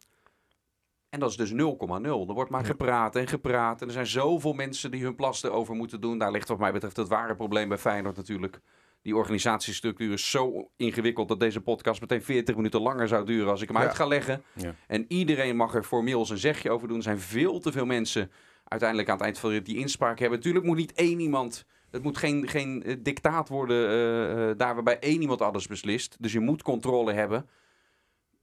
[1.11, 1.57] En dat is dus 0,0.
[1.59, 3.81] Er wordt maar gepraat en gepraat.
[3.81, 6.19] En er zijn zoveel mensen die hun plas erover moeten doen.
[6.19, 8.61] Daar ligt wat mij betreft het ware probleem bij Feyenoord natuurlijk.
[9.03, 13.63] Die organisatiestructuur is zo ingewikkeld dat deze podcast meteen 40 minuten langer zou duren als
[13.63, 13.83] ik hem Ja.
[13.83, 14.43] uit ga leggen.
[14.53, 14.75] Ja.
[14.87, 16.97] En iedereen mag er formeel zijn zegje over doen.
[16.97, 18.31] Er zijn veel te veel mensen
[18.65, 20.39] uiteindelijk aan het eind van de die inspraak hebben.
[20.39, 24.99] Natuurlijk moet niet één iemand het moet geen, geen eh, dictaat worden eh, daar waarbij
[24.99, 26.17] één iemand alles beslist.
[26.21, 27.49] Dus je moet controle hebben.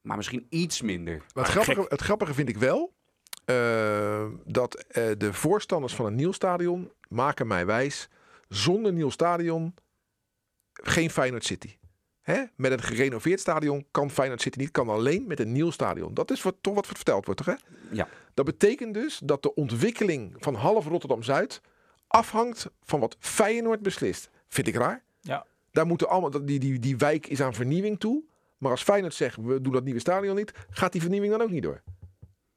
[0.05, 1.23] Maar misschien iets minder.
[1.33, 2.93] Maar het, grappige, het grappige vind ik wel
[3.45, 8.09] eh, dat eh, de voorstanders van een nieuw stadion maken mij wijs.
[8.49, 9.73] Zonder nieuw stadion
[10.73, 11.77] geen Feyenoord City.
[12.21, 12.43] Hè?
[12.55, 14.71] Met een gerenoveerd stadion kan Feyenoord City niet.
[14.71, 16.13] Kan alleen met een nieuw stadion.
[16.13, 17.55] Dat is wat, toch wat verteld wordt, toch?
[17.55, 17.61] Hè?
[17.91, 18.07] Ja.
[18.33, 21.61] Dat betekent dus dat de ontwikkeling van half Rotterdam-Zuid
[22.07, 24.29] afhangt van wat Feyenoord beslist.
[24.47, 25.03] Vind ik raar.
[25.19, 25.45] Ja.
[25.71, 28.23] Daar moeten allemaal, die, die, die wijk is aan vernieuwing toe.
[28.57, 31.49] Maar als Feyenoord zegt, we doen dat nieuwe stadion niet, gaat die vernieuwing dan ook
[31.49, 31.81] niet door.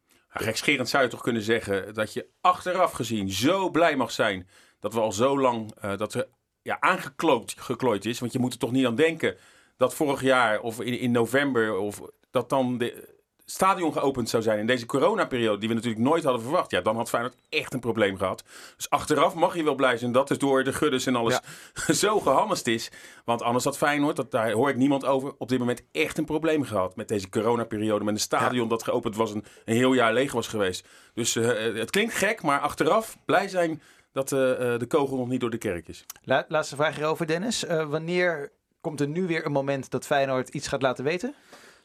[0.07, 4.49] Ja, Gekscherend zou je toch kunnen zeggen dat je achteraf gezien zo blij mag zijn
[4.81, 6.29] dat we al zo lang eh, dat er
[6.63, 8.19] ja, aangeklooid geklooid is.
[8.19, 9.37] Want je moet er toch niet aan denken
[9.77, 13.17] dat vorig jaar of in, in november of dat dan de,
[13.51, 16.97] stadion geopend zou zijn in deze coronaperiode, die we natuurlijk nooit hadden verwacht, ja, dan
[16.97, 18.45] had Feyenoord echt een probleem gehad.
[18.77, 21.41] Dus achteraf mag je wel blij zijn dat het door de guddes en alles
[22.03, 22.91] zo gehammest is.
[23.25, 26.25] Want anders had Feyenoord, dat, daar hoor ik niemand over, op dit moment echt een
[26.25, 28.05] probleem gehad met deze coronaperiode.
[28.05, 30.87] Met een stadion dat geopend was en een heel jaar leeg was geweest.
[31.15, 33.83] Dus eh, het klinkt gek, maar achteraf blij zijn
[34.13, 36.05] dat eh, eh, de kogel nog niet door de kerk is.
[36.25, 37.65] La- laatste vraag hierover, Dennis.
[37.65, 41.35] Eh, wanneer komt er nu weer een moment dat Feyenoord iets gaat laten weten?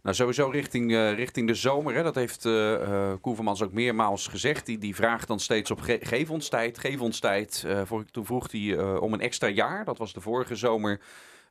[0.03, 1.95] Nou, sowieso richting, eh, richting de zomer.
[1.95, 2.03] Hè.
[2.03, 4.65] Dat heeft eh, Koevermans ook meermaals gezegd.
[4.65, 7.65] Die, die vraagt dan steeds op ge geef ons tijd, geef ons tijd.
[7.83, 9.85] Voor, toen vroeg hij om een extra jaar.
[9.85, 11.01] Dat was de vorige zomer.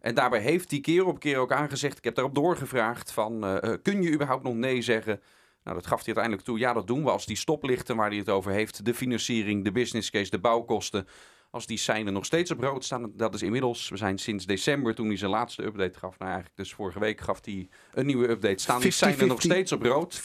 [0.00, 1.98] En daarbij heeft hij keer op keer ook aangezegd.
[1.98, 5.20] Ik heb daarop doorgevraagd van, kun je überhaupt nog nee zeggen?
[5.64, 6.58] Nou, dat gaf hij uiteindelijk toe.
[6.58, 8.84] Ja, dat doen we als die stoplichten waar hij het over heeft.
[8.84, 11.06] De financiering, de business case, de bouwkosten.
[11.52, 13.12] Als die seinen nog steeds op rood staan.
[13.16, 16.18] Dat is inmiddels, we zijn sinds december toen hij zijn laatste update gaf.
[16.18, 18.62] Nou eigenlijk dus vorige week gaf hij een nieuwe update.
[18.62, 19.40] Staan die seinen nog 50-50.
[19.40, 20.20] steeds op rood.
[20.20, 20.22] 50-50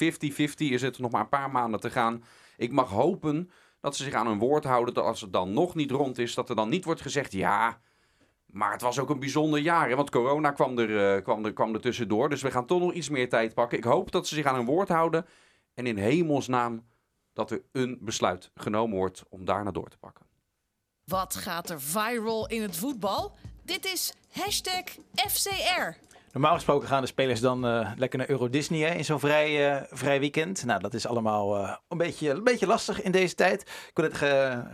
[0.57, 2.23] is het nog maar een paar maanden te gaan.
[2.57, 4.93] Ik mag hopen dat ze zich aan hun woord houden.
[4.93, 7.31] Dat als het dan nog niet rond is, dat er dan niet wordt gezegd...
[7.31, 7.79] Ja,
[8.45, 9.89] maar het was ook een bijzonder jaar.
[9.89, 9.95] Hè?
[9.95, 12.29] Want corona kwam er, eh, kwam, er, kwam er tussendoor.
[12.29, 13.77] Dus we gaan toch nog iets meer tijd pakken.
[13.77, 15.25] Ik hoop dat ze zich aan hun woord houden.
[15.73, 16.87] En in hemelsnaam
[17.33, 20.26] dat er een besluit genomen wordt om daarna door te pakken.
[21.07, 23.35] Wat gaat er viral in het voetbal?
[23.65, 25.97] Dit is hashtag FCR.
[26.31, 29.71] Normaal gesproken gaan de spelers dan eh, lekker naar Euro Disney hè, in zo'n vrij,
[29.75, 30.65] eh, vrij weekend.
[30.65, 33.61] Nou, dat is allemaal eh, een, beetje, een beetje lastig in deze tijd.
[33.61, 34.15] Ik wil het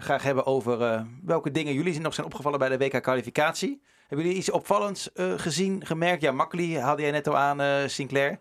[0.03, 3.81] graag hebben over eh, welke dingen jullie nog zijn opgevallen bij de WK-kwalificatie.
[4.07, 6.21] Hebben jullie iets opvallends eh, gezien, gemerkt?
[6.21, 8.39] Ja, Makkeli haalde jij net al aan, eh, Sinclair.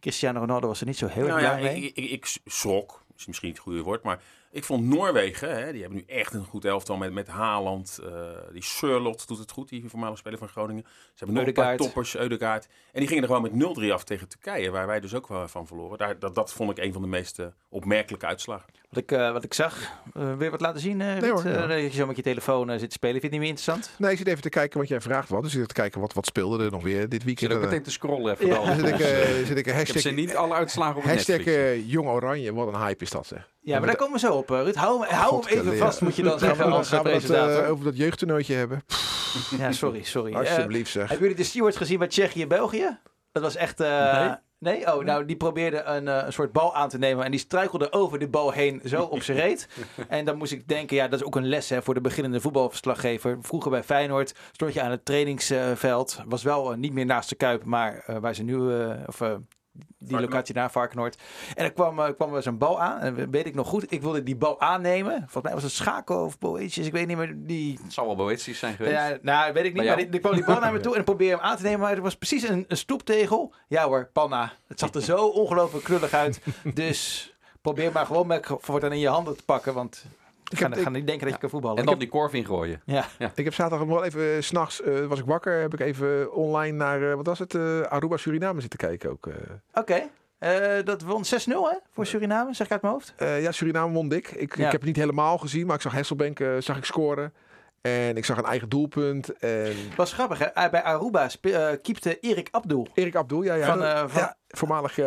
[0.00, 1.82] Cristiano Ronaldo was er niet zo heel erg Nou ja, blij mee.
[1.82, 3.04] ik, ik, ik schrok.
[3.16, 4.20] Is misschien niet het goede woord, maar
[4.56, 7.98] ik vond Noorwegen, hè, die hebben nu echt een goed elftal met, met Haaland.
[7.98, 10.84] eh, die Surlot doet het goed, die voormalige speler van Groningen.
[10.86, 12.68] Ze hebben nog een paar toppers, Eudegaard.
[12.92, 15.48] En die gingen er gewoon met 0-3 af tegen Turkije, waar wij dus ook wel
[15.48, 15.98] van verloren.
[15.98, 18.72] Daar, dat, dat vond ik een van de meest eh, opmerkelijke uitslagen.
[18.96, 19.74] Wat ik, eh, wat ik zag,
[20.14, 21.00] eh, je wat laten zien?
[21.00, 21.50] eh, Nee hoor, ja.
[21.62, 23.20] Eh, dat je zo met je telefoon zit te spelen.
[23.20, 23.90] Vind je het niet meer interessant?
[23.98, 25.42] Nee, ik zit even te kijken, want jij vraagt wat.
[25.42, 27.52] Dus ik zit te kijken wat, wat speelde er nog weer dit Ik zit weekend.
[27.52, 28.46] ook meteen te scrollen even.
[28.46, 28.54] Ja.
[28.54, 28.64] dan.
[28.66, 28.96] Dan zit ik,
[29.46, 32.54] zit ik een ik heb ze hashtag, niet alle uitslagen op hashtag eh, Jong Oranje.
[32.54, 33.48] Wat een hype is dat zeg.
[33.60, 34.74] Ja, maar daar komen we zo op, Ruud.
[34.74, 37.26] Hou, hem- hou hem even vast, moet je dan Gaan zeggen we, als gaan we
[37.26, 38.82] dat, over dat jeugdtoernooitje hebben?
[39.58, 40.34] Ja, sorry, sorry.
[40.36, 41.08] Alsjeblieft zeg.
[41.08, 42.98] hebben jullie de stewards gezien bij Tsjechië-België?
[43.32, 43.80] Dat was echt...
[43.80, 44.34] eh, nee.
[44.60, 47.92] Oh, nou, die probeerde een, eh, een soort bal aan te nemen en die struikelde
[47.92, 49.68] over de bal heen zo op zijn reet.
[50.08, 52.40] en dan moest ik denken, ja, dat is ook een les hè, voor de beginnende
[52.40, 53.38] voetbalverslaggever.
[53.40, 56.22] Vroeger bij Feyenoord stond je aan het trainingsveld.
[56.26, 58.56] Was wel eh, niet meer naast de Kuip, maar eh, waar ze nu...
[59.06, 59.22] of,
[59.98, 61.18] die locatie naar Varkenoord.
[61.54, 63.00] En er kwam, eh, kwam er zo'n bal aan.
[63.00, 65.18] En weet ik nog goed, ik wilde die bal aannemen.
[65.18, 67.34] Volgens mij was het Schakel of Boetjes, ik weet niet meer.
[67.36, 68.94] Die Het zal wel Boetius zijn geweest.
[68.94, 69.84] ja, nou, weet ik niet.
[69.84, 71.62] Maar die, die kwam die bal naar me toe en ik probeerde hem aan te
[71.62, 71.80] nemen.
[71.80, 73.52] Maar het was precies een, een stoeptegel.
[73.68, 74.52] Ja hoor, panna.
[74.66, 76.40] Het zag er zo ongelooflijk knullig uit.
[76.74, 79.74] Dus probeer maar gewoon met voortaan in je handen te pakken.
[79.74, 80.04] Want
[80.50, 81.78] ik ga, heb- ga niet denken dat je kan voetballen.
[81.78, 82.82] En dan die korf ingooien.
[82.84, 83.04] ja.
[83.34, 86.76] Ik heb zaterdag nog wel even, s s'nachts was ik wakker, heb ik even online
[86.76, 89.26] naar, eh, wat was het, eh, Aruba Suriname zitten kijken ook.
[89.26, 89.34] eh.
[89.74, 90.02] Oké.
[90.38, 93.14] Eh, dat won 6-0 hè, voor Suriname, zeg ik uit mijn hoofd.
[93.16, 94.28] Eh, ja, Suriname won dik.
[94.30, 94.64] Ik, Ja.
[94.66, 97.32] ik heb het niet helemaal gezien, maar ik zag Hesselbank eh, zag ik scoren.
[97.80, 99.38] En ik zag een eigen doelpunt.
[99.38, 100.44] En was grappig hè.
[100.44, 102.86] Eh, Bij Aruba eh, keepte Erik Abdul.
[102.94, 105.06] Erik Abdul, ja, ja, Van, dat- eh, van- ja voormalig eh,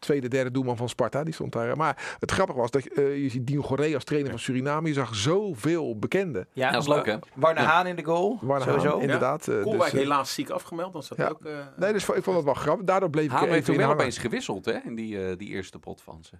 [0.00, 1.76] tweede, derde doelman van Sparta, die stond daar.
[1.76, 4.88] Maar het grappige was dat eh, je ziet Dino Goré als trainer van Suriname.
[4.88, 6.48] Je zag zoveel bekenden.
[6.52, 7.16] Ja, dat is leuk, hè?
[7.34, 7.68] Warner Ja.
[7.68, 8.38] Haan in de goal.
[8.40, 8.88] Warner sowieso.
[8.90, 9.48] Haan, inderdaad.
[9.48, 11.28] eh, Koolwijk dus, eh, helaas ziek afgemeld, dan zat ja.
[11.28, 11.44] ook...
[11.44, 12.86] eh, Nee, dus ik vond het wel grappig.
[12.86, 14.02] Daardoor bleef ik Haan heeft even toen in wel hangen.
[14.02, 16.34] opeens gewisseld hè, in die, eh, die eerste pot van ze.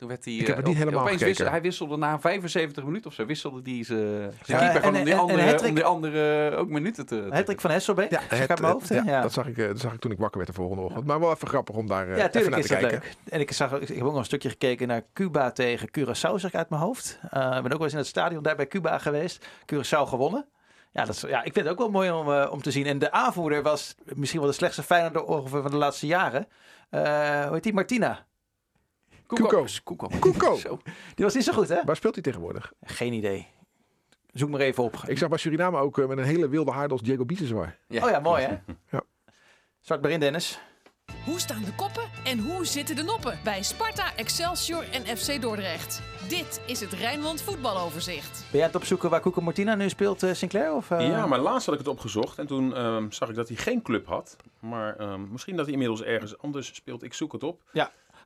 [0.00, 2.20] Toen werd hij, Ik heb het eh, niet op- helemaal opeens wisselde, Hij wisselde na
[2.20, 3.26] 75 minuten of zo.
[3.26, 4.00] Wisselde die zijn
[4.44, 7.26] Ja, keeper en- die en- en andere, hattrick- om die andere ook minuten te...
[7.28, 8.10] te- Hattrick van Hesselbeek.
[8.10, 8.88] Ja, het, hoofd.
[8.88, 8.94] hè?
[8.94, 9.20] ja, ja.
[9.22, 11.06] dat, zag ik, eh, dat zag ik toen ik wakker werd de volgende ochtend.
[11.06, 13.00] Maar wel even grappig om daar eh, Ja, even tuurlijk naar is te dat kijken.
[13.24, 13.32] leuk.
[13.32, 16.44] En ik, zag, ik heb ook nog een stukje gekeken naar Cuba tegen Curaçao, zeg
[16.44, 17.18] ik uit mijn hoofd.
[17.30, 19.46] Eh, ik ben ook wel eens in het stadion daar bij Cuba geweest.
[19.74, 20.46] Curaçao gewonnen.
[20.92, 22.86] Ja, dat is, ja, ik vind het ook wel mooi om, eh, om te zien.
[22.86, 26.46] En de aanvoerder was misschien wel de slechtste Feyenoord van de laatste jaren.
[26.90, 27.00] Eh
[27.44, 27.72] hoe heet die?
[27.72, 28.26] Martina.
[29.36, 30.08] Koeko.
[30.18, 30.56] Koeko.
[30.66, 30.78] Zo.
[31.14, 31.84] Die was niet zo goed, hè?
[31.84, 32.72] Waar speelt hij tegenwoordig?
[32.82, 33.46] Geen idee.
[34.32, 35.02] Zoek maar even op.
[35.06, 37.76] Ik zag bij Suriname ook eh, met een hele wilde haard als Diego Biseswar.
[37.88, 38.04] Ja.
[38.04, 38.58] Oh ja, mooi hè?
[38.90, 39.02] Ja.
[39.80, 40.60] Start maar in, Dennis.
[41.24, 46.02] Hoe staan de koppen en hoe zitten de noppen bij Sparta, Excelsior en FC Dordrecht?
[46.28, 48.46] Dit is het Rijnmond voetbaloverzicht.
[48.50, 50.74] Ben jij het opzoeken waar Cuco Martina nu speelt, eh, Sinclair?
[50.74, 51.08] Of, eh?
[51.08, 53.82] Ja, maar laatst had ik het opgezocht en toen ehm, zag ik dat hij geen
[53.82, 54.36] club had.
[54.60, 57.02] Maar ehm, misschien dat hij inmiddels ergens anders speelt.
[57.02, 57.62] Ik zoek het op.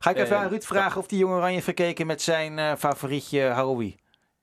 [0.05, 2.71] Ga ik even Eh, aan Ruud vragen of die jonge Oranje verkeken met zijn eh,
[2.77, 3.87] favorietje Haroui.
[3.87, 3.97] In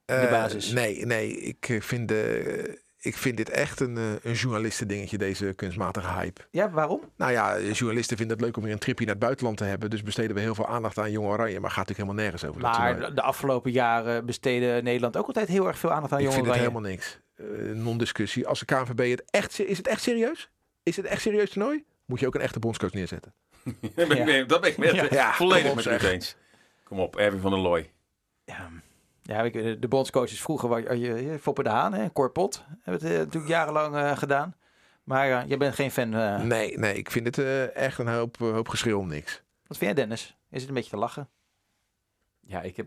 [0.07, 0.71] de Eh, basis.
[0.73, 1.41] nee, nee.
[1.41, 2.81] Ik eh, vind de...
[2.99, 6.41] ik vind dit echt een, een journalistendingetje, deze kunstmatige hype.
[6.51, 7.01] Ja, waarom?
[7.17, 9.91] Nou ja, journalisten vinden het leuk om weer een tripje naar het buitenland te hebben.
[9.91, 11.61] Dus besteden we heel veel aandacht aan Jong Oranje.
[11.61, 12.61] Maar gaat natuurlijk helemaal nergens over.
[12.61, 16.49] Maar de afgelopen jaren besteden Nederland ook altijd heel erg veel aandacht aan Jong Oranje.
[16.51, 17.21] Ik vind het helemaal niks.
[17.77, 18.47] Uh, Non-discussie.
[18.47, 19.59] Als de KNVB het echt...
[19.61, 20.51] Is het echt serieus?
[20.83, 21.85] Is het echt serieus toernooi?
[22.07, 23.35] Moet je ook een echte bondscoach neerzetten.
[23.95, 26.37] dat ben ik, dat ben ik met, ja, volledig met u eens.
[26.85, 27.91] Kom op, Erwin van der Looy.
[28.45, 28.71] Ja,
[29.23, 29.43] ja,
[29.79, 34.17] de bondscoaches vroeger, waar je, Foppe de Haan en Corpot, hebben het natuurlijk jarenlang uh,
[34.17, 34.57] gedaan.
[35.05, 36.15] Maar uh, je bent geen fan.
[36.15, 36.41] Uh...
[36.41, 39.43] Nee, nee, ik vind het echt een hoop, hoop geschreeuw om niks.
[39.67, 40.37] Wat vind jij, Dennis?
[40.51, 41.29] Is het een beetje te lachen?
[42.47, 42.87] Ja, ik heb,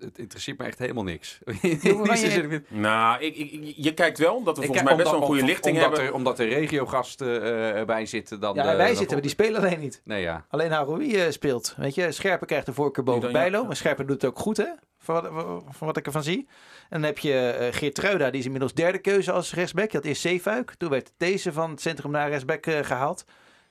[0.00, 1.38] het, interesseert me echt helemaal niks.
[1.62, 2.62] je...
[2.68, 5.76] Nou, ik, ik, je kijkt wel, dat we volgens mij best wel een goede lichting
[5.76, 6.08] omdat hebben.
[6.08, 8.40] Er, omdat er regiogasten uh, erbij zitten.
[8.40, 10.00] Dan ja, wij zitten, maar die spelen alleen niet.
[10.04, 10.46] Nee, ja.
[10.48, 11.74] Alleen Haroui uh, speelt.
[11.76, 13.64] Weet je, Scherpen krijgt de voorkeur boven Bijlo.
[13.64, 14.68] Maar Scherpen doet het ook goed, hè?
[14.98, 16.48] Van wat, van wat ik ervan zie.
[16.88, 19.90] En dan heb je uh, Geert Truida, die is inmiddels derde keuze als rechtsback.
[19.90, 20.74] Dat is Zeefuik.
[20.74, 23.24] Toen werd deze van het centrum naar rechtsback gehaald.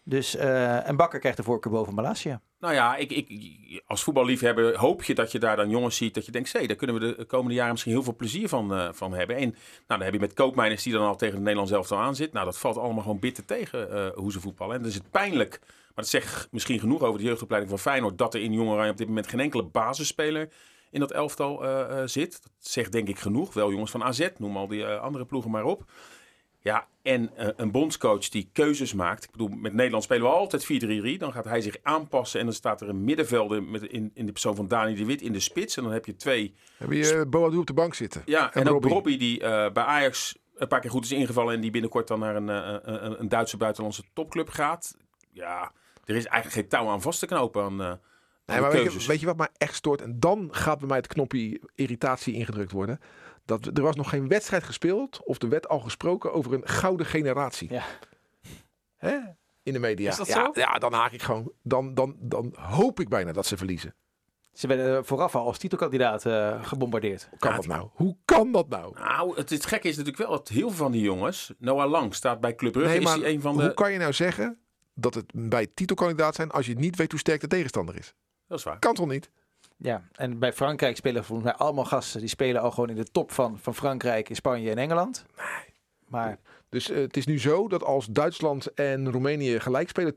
[0.04, 2.42] Dus, uh, en Bakker krijgt de voorkeur boven Malasia.
[2.62, 3.28] Nou ja, ik, ik,
[3.88, 6.14] als voetballiefhebber hoop je dat je daar dan jongens ziet.
[6.14, 8.74] Dat je denkt, hé, daar kunnen we de komende jaren misschien heel veel plezier van,
[8.74, 9.36] uh, van hebben.
[9.36, 9.56] En nou,
[9.88, 12.34] dan heb je met Koopmeiners die dan al tegen het Nederlands elftal aan zit.
[12.34, 14.76] Nou, dat valt allemaal gewoon bitter tegen uh, hoe ze voetballen.
[14.76, 18.18] En dan is het pijnlijk, maar dat zegt misschien genoeg over de jeugdopleiding van Feyenoord.
[18.18, 20.50] Dat er in Jong op dit moment geen enkele basisspeler
[20.92, 21.64] in dat elftal
[22.06, 22.32] zit.
[22.44, 23.54] Dat zegt denk ik genoeg.
[23.54, 25.84] Wel jongens van AZ, noem al die andere ploegen maar op.
[26.60, 29.24] Ja, en uh, een bondscoach die keuzes maakt.
[29.24, 30.64] Ik bedoel, met Nederland spelen we altijd
[31.16, 31.18] 4-3-3.
[31.18, 34.32] Dan gaat hij zich aanpassen en dan staat er een middenvelder met, in, in de
[34.32, 35.78] persoon van Dani de Wit in de spits.
[35.78, 36.56] En dan heb je twee...
[36.78, 38.22] Heb je uh, Boadu op de bank zitten.
[38.26, 41.56] Ja, en, en ook Robbie die uh, bij Ajax een paar keer goed is ingevallen
[41.56, 44.98] en die binnenkort dan naar een, een, een Duitse buitenlandse topclub gaat.
[45.32, 45.72] Ja,
[46.06, 48.00] er is eigenlijk geen touw aan vast te knopen aan...
[48.46, 50.02] Nee, maar weet je, weet je wat mij echt stoort?
[50.02, 53.00] En dan gaat bij mij het knopje irritatie ingedrukt worden.
[53.46, 57.06] Dat er was nog geen wedstrijd gespeeld of er werd al gesproken over een gouden
[57.06, 57.72] generatie.
[57.72, 57.84] Ja.
[58.98, 59.18] Hè?
[59.64, 60.10] In de media.
[60.10, 60.52] Is dat ja, zo?
[60.54, 61.52] ja, dan haak ik gewoon.
[61.64, 63.96] Dan, dan, dan hoop ik bijna dat ze verliezen.
[64.54, 67.28] Ze werden vooraf al als titelkandidaat uh, gebombardeerd.
[67.30, 67.90] Hoe kan dat nou?
[67.94, 68.94] Hoe kan dat nou?
[69.00, 71.54] Nou, het, het gekke is natuurlijk wel dat heel veel van die jongens...
[71.58, 72.92] Noah Lang staat bij Club Brugge.
[72.92, 73.64] Nee, maar is hij een van de...
[73.64, 74.60] hoe kan je nou zeggen
[74.94, 76.52] dat het bij titelkandidaat zijn...
[76.52, 78.14] als je niet weet hoe sterk de tegenstander is?
[78.48, 78.80] Dat is waar.
[78.80, 79.32] Kan toch niet?
[79.82, 82.20] Ja, en bij Frankrijk spelen volgens mij allemaal gasten.
[82.20, 85.26] Die spelen al gewoon in de top van, van Frankrijk, Spanje en Engeland.
[85.38, 85.46] Nee.
[86.08, 86.38] Maar...
[86.70, 90.16] Dus uh, het is nu zo dat als Duitsland en Roemenië gelijk spelen, 2-2,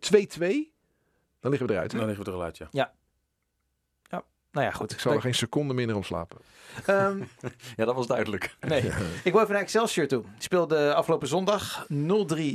[1.40, 1.92] dan liggen we eruit.
[1.92, 1.98] Hè?
[1.98, 2.68] Dan liggen we er eruit, ja.
[2.70, 2.92] Ja.
[4.10, 4.24] ja.
[4.52, 4.92] Nou ja, goed.
[4.92, 6.38] Ik zal er geen seconde minder om slapen.
[6.90, 7.28] Um,
[7.76, 8.56] ja, dat was duidelijk.
[8.60, 8.82] Nee.
[9.24, 10.24] Ik wil even naar Excelsior toe.
[10.38, 11.94] Speelde afgelopen zondag 0-3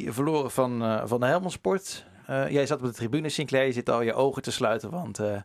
[0.07, 2.05] verloren van, uh, van de Helmond Sport.
[2.29, 3.65] Uh, jij zat op de tribune, Sinclair.
[3.65, 5.19] Je zit al je ogen te sluiten, want...
[5.19, 5.41] Uh,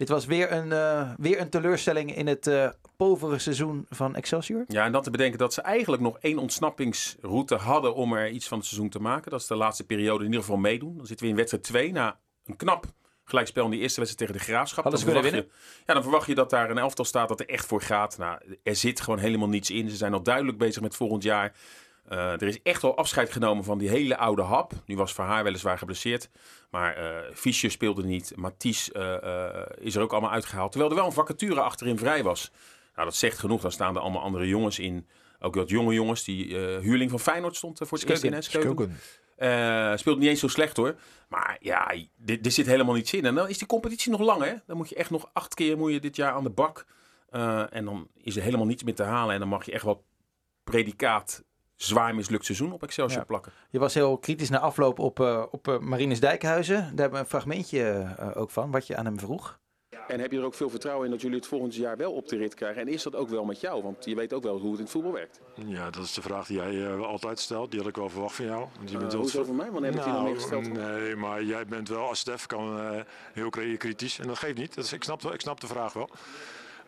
[0.00, 4.64] dit was weer een, uh, weer een teleurstelling in het uh, povere seizoen van Excelsior.
[4.68, 8.48] Ja, en dat te bedenken dat ze eigenlijk nog één ontsnappingsroute hadden om er iets
[8.48, 9.30] van het seizoen te maken.
[9.30, 10.96] Dat is de laatste periode in ieder geval meedoen.
[10.96, 12.86] Dan zitten we in wedstrijd 2 na een knap
[13.24, 14.96] gelijkspel in die eerste wedstrijd tegen de Graafschap.
[14.96, 15.42] Ze kunnen winnen?
[15.42, 18.18] Je, ja, dan verwacht je dat daar een elftal staat dat er echt voor gaat.
[18.18, 19.90] Nou, er zit gewoon helemaal niets in.
[19.90, 21.54] Ze zijn al duidelijk bezig met volgend jaar.
[22.08, 24.72] Uh, er is echt wel afscheid genomen van die hele oude hap.
[24.86, 26.30] Nu was Verhaar weliswaar geblesseerd.
[26.70, 28.32] Maar uh, Fischer speelde niet.
[28.36, 29.16] Mathies uh,
[29.78, 30.70] is er ook allemaal uitgehaald.
[30.70, 32.50] Terwijl er wel een vacature achterin vrij was.
[32.94, 33.60] Nou, dat zegt genoeg.
[33.60, 35.06] Dan staan er allemaal andere jongens in.
[35.40, 36.24] Ook wat jonge jongens.
[36.24, 38.42] Die huurling van Feyenoord stond voor het eerst in.
[38.42, 38.96] Skeuken.
[39.98, 40.94] speelt niet eens zo slecht hoor.
[41.28, 43.24] Maar ja, dit, dit zit helemaal niet in.
[43.24, 44.54] En dan is die competitie nog lang hè.
[44.66, 46.86] Dan moet je echt nog acht keer moet je dit jaar aan de bak.
[47.70, 49.34] en dan is er helemaal niets meer te halen.
[49.34, 50.00] En dan mag je echt wat
[50.64, 51.44] predicaat
[51.82, 53.26] zwaar mislukt seizoen op Excelsior ja.
[53.26, 53.52] plakken.
[53.70, 56.76] Je was heel kritisch na afloop op, uh, op uh, Marines Dijkhuizen.
[56.76, 59.58] Daar hebben we een fragmentje uh, ook van, wat je aan hem vroeg.
[60.08, 62.28] En heb je er ook veel vertrouwen in dat jullie het volgend jaar wel op
[62.28, 62.82] de rit krijgen?
[62.82, 63.82] En is dat ook wel met jou?
[63.82, 65.40] Want je weet ook wel hoe het in het voetbal werkt.
[65.54, 67.70] Ja, dat is de vraag die jij uh, altijd stelt.
[67.70, 68.66] Die had ik wel verwacht van jou.
[68.76, 69.20] Want je uh, bent wel...
[69.20, 69.70] Hoezo van mij?
[69.70, 70.88] Wanneer heb nou, je die nog meer gesteld?
[70.88, 73.00] Nee, maar jij bent wel, als het even kan, uh,
[73.32, 74.18] heel kritisch.
[74.18, 74.74] En dat geeft niet.
[74.74, 76.10] Dat is, ik, snap, ik snap de vraag wel.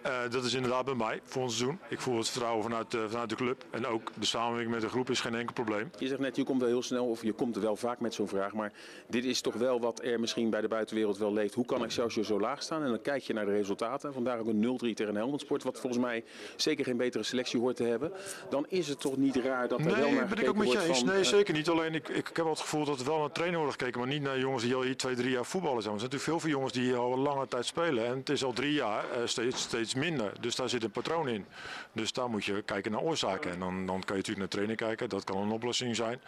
[0.06, 1.78] Uh, dat is inderdaad bij mij, volgend seizoen.
[1.88, 3.64] Ik voel het vertrouwen vanuit, uh, vanuit de club.
[3.70, 5.90] En ook de samenwerking met de groep is geen enkel probleem.
[5.98, 8.28] Je zegt net, je komt wel heel snel, of je komt wel vaak met zo'n
[8.28, 8.52] vraag.
[8.52, 8.72] Maar
[9.08, 11.54] dit is toch wel wat er misschien bij de buitenwereld wel leeft.
[11.54, 12.82] Hoe kan Excelsior zo laag staan?
[12.82, 14.12] En dan kijk je naar de resultaten.
[14.12, 15.62] Vandaar ook een 0-3 tegen Helmond Sport.
[15.62, 16.24] Wat volgens mij
[16.56, 18.12] zeker geen betere selectie hoort te hebben.
[18.50, 20.72] Dan is het toch niet raar dat er nee, wel naar ben ik ook met
[20.72, 20.98] je eens.
[20.98, 21.68] van, Nee, uh, zeker niet.
[21.68, 24.00] Alleen ik, ik, ik heb wel het gevoel dat er wel naar trainer wordt gekeken.
[24.00, 25.94] Maar niet naar jongens die al hier twee, drie jaar voetballen zijn.
[25.94, 28.06] Er zijn natuurlijk veel, veel jongens die hier al een lange tijd spelen.
[28.06, 30.40] En het is al drie jaar steeds, steeds minder.
[30.40, 31.46] Dus daar zit een patroon in.
[31.92, 33.50] Dus daar moet je kijken naar oorzaken.
[33.50, 35.08] En dan, dan kan je natuurlijk naar trainen kijken.
[35.08, 36.20] Dat kan een oplossing zijn.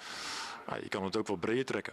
[0.66, 1.92] Maar je kan het ook wel breder trekken.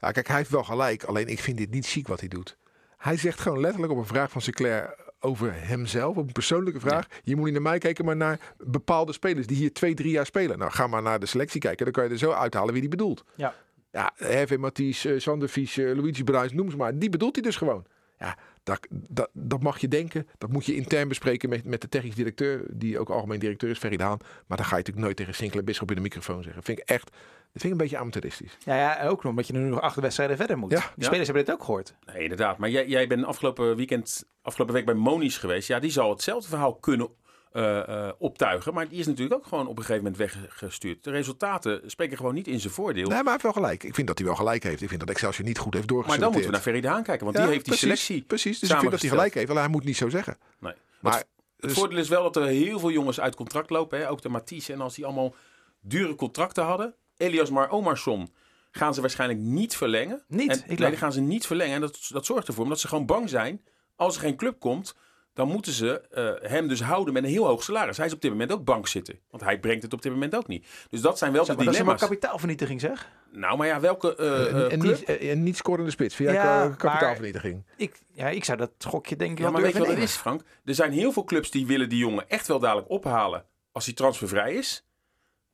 [0.00, 1.04] Ja, kijk, hij heeft wel gelijk.
[1.04, 2.56] Alleen ik vind dit niet ziek wat hij doet.
[2.96, 7.06] Hij zegt gewoon letterlijk op een vraag van Sinclair over hemzelf, op een persoonlijke vraag.
[7.22, 10.26] Je moet niet naar mij kijken, maar naar bepaalde spelers die hier twee, drie jaar
[10.26, 10.58] spelen.
[10.58, 11.84] Nou, ga maar naar de selectie kijken.
[11.84, 13.24] Dan kan je er zo uithalen wie die bedoelt.
[13.34, 13.54] Ja.
[13.90, 16.98] Ja, Hervé Mathies, eh, Sander Vies, eh, Luigi Bruins, noem ze maar.
[16.98, 17.84] Die bedoelt hij dus gewoon.
[18.18, 20.28] Ja, dat, dat, dat mag je denken.
[20.38, 23.78] Dat moet je intern bespreken met, met de technisch directeur, die ook algemeen directeur is,
[23.78, 24.18] Ferry Daan.
[24.46, 26.62] Maar dan ga je natuurlijk nooit tegen Sinclair Bisschop in de microfoon zeggen.
[26.62, 27.16] Vind ik echt, dat
[27.52, 28.56] vind ik een beetje amateuristisch.
[28.64, 30.70] Ja, ja, en ook nog omdat je nu nog acht wedstrijden verder moet.
[30.70, 30.78] Ja.
[30.78, 31.04] Die Ja.
[31.04, 31.94] spelers hebben dit ook gehoord.
[32.06, 32.58] Nee, inderdaad.
[32.58, 35.68] Maar jij, jij bent afgelopen weekend, afgelopen week bij Monies geweest.
[35.68, 37.08] Ja, die zal hetzelfde verhaal kunnen
[37.54, 38.74] eh, eh, optuigen.
[38.74, 41.04] Maar die is natuurlijk ook gewoon op een gegeven moment weggestuurd.
[41.04, 43.02] De resultaten spreken gewoon niet in zijn voordeel.
[43.02, 43.82] Nee, maar hij heeft wel gelijk.
[43.82, 44.82] Ik vind dat hij wel gelijk heeft.
[44.82, 46.20] Ik vind dat Excelsior niet goed heeft maar doorgeselecteerd.
[46.20, 47.24] dan moeten we naar Ferry de Haan kijken.
[47.24, 49.48] Want Ja, die heeft die selectie Precies, dus ik vind dat hij gelijk heeft.
[49.48, 50.36] Alleen hij moet niet zo zeggen.
[50.58, 50.72] Nee.
[51.00, 53.98] Maar Het dus- voordeel is wel dat er heel veel jongens uit contract lopen.
[53.98, 54.10] Hè?
[54.10, 54.68] Ook de Mathies.
[54.68, 55.34] En als die allemaal
[55.80, 56.94] dure contracten hadden.
[57.16, 58.28] Elias Mar Omarsson
[58.70, 60.22] gaan ze waarschijnlijk niet verlengen.
[60.28, 60.50] Niet?
[60.50, 61.74] En, Ik nee, gaan ze niet verlengen.
[61.74, 63.62] En dat, dat zorgt ervoor omdat ze gewoon bang zijn.
[63.96, 64.94] Als er geen club komt,
[65.34, 67.96] dan moeten ze eh, hem dus houden met een heel hoog salaris.
[67.96, 69.18] Hij is op dit moment ook bank zitten.
[69.30, 70.66] Want hij brengt het op dit moment ook niet.
[70.90, 72.18] Dus dat zijn wel Zeg, de maar dat is maar dilemma's.
[72.18, 73.08] kapitaalvernietiging zeg.
[73.32, 75.08] Nou, maar ja, welke eh, een, eh, een club?
[75.08, 76.14] niet, een niet scorende spits.
[76.14, 77.64] Vind jij Ja, kapitaalvernietiging?
[77.76, 79.98] Ik, ja, ik zou dat gokje denk ik Ja, wel maar weet je wat het
[79.98, 80.42] is, Frank?
[80.64, 83.94] Er zijn heel veel clubs die willen die jongen echt wel dadelijk ophalen als hij
[83.94, 84.86] transfervrij is.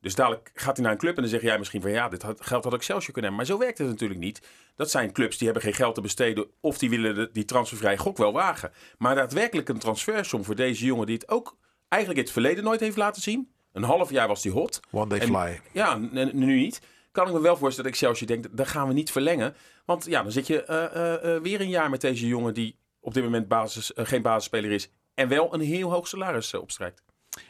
[0.01, 2.21] Dus dadelijk gaat hij naar een club en dan zeg jij misschien van ja, dit
[2.21, 3.47] had, geld had Excelsior kunnen hebben.
[3.47, 4.47] Maar zo werkt het natuurlijk niet.
[4.75, 7.97] Dat zijn clubs die hebben geen geld te besteden of die willen de, die transfervrij
[7.97, 8.71] gok wel wagen.
[8.97, 12.79] Maar daadwerkelijk een transfersom voor deze jongen die het ook eigenlijk in het verleden nooit
[12.79, 13.51] heeft laten zien.
[13.73, 14.79] Een half jaar was hij hot.
[14.91, 15.61] One day En- fly.
[15.71, 15.97] Ja,
[16.33, 16.81] nu niet.
[17.11, 19.55] Kan ik me wel voorstellen dat Excelsior denkt, dat gaan we niet verlengen.
[19.85, 22.77] Want ja, dan zit je eh, eh, eh, weer een jaar met deze jongen die
[22.99, 24.91] op dit moment basis, geen basisspeler is.
[25.13, 27.01] En wel een heel hoog salaris uh, opstrijkt.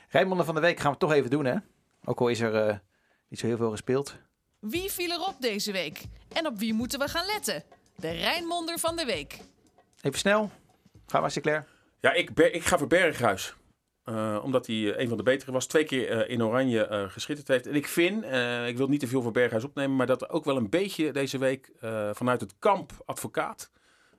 [0.10, 1.56] Rijnmonden van de week gaan we toch even doen hè.
[2.06, 2.76] Ook al is er eh,
[3.28, 4.16] niet zo heel veel gespeeld.
[4.60, 6.02] Wie viel erop deze week?
[6.34, 7.64] En op wie moeten we gaan letten?
[7.96, 9.38] De Rijnmonder van de week.
[10.02, 10.52] Even snel.
[11.08, 11.66] Ga maar Sinclair.
[12.00, 13.56] Ja, ik, ik ga voor Berghuis.
[14.04, 15.66] Eh, omdat hij eh, een van de betere was.
[15.68, 17.68] Twee keer eh, in oranje eh, geschitterd heeft.
[17.68, 19.96] En ik vind, eh, ik wil niet te veel voor Berghuis opnemen.
[19.96, 23.72] Maar dat er ook wel een beetje deze week eh, vanuit het kamp advocaat.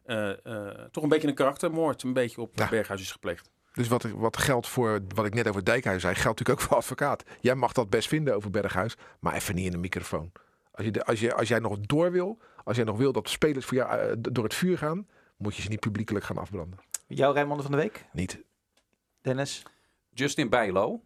[0.05, 2.03] eh, eh, toch een beetje een karaktermoord.
[2.03, 2.69] Een beetje op Ja.
[2.69, 3.51] Berghuis is gepleegd.
[3.73, 6.77] Dus wat, wat geldt voor wat ik net over Dijkhuis zei, geldt natuurlijk ook voor
[6.77, 7.23] advocaat.
[7.41, 10.33] Jij mag dat best vinden over Berghuis, maar even niet in de microfoon.
[10.73, 13.25] Als, je de, als, je, als jij nog door wil, als jij nog wil dat
[13.25, 15.07] de spelers voor jou eh, door het vuur gaan,
[15.37, 16.79] moet je ze niet publiekelijk gaan afbranden.
[17.07, 18.05] Jouw Rijnmonden van de week?
[18.13, 18.43] Niet.
[19.21, 19.63] Dennis?
[20.11, 21.01] Justin Bijlo.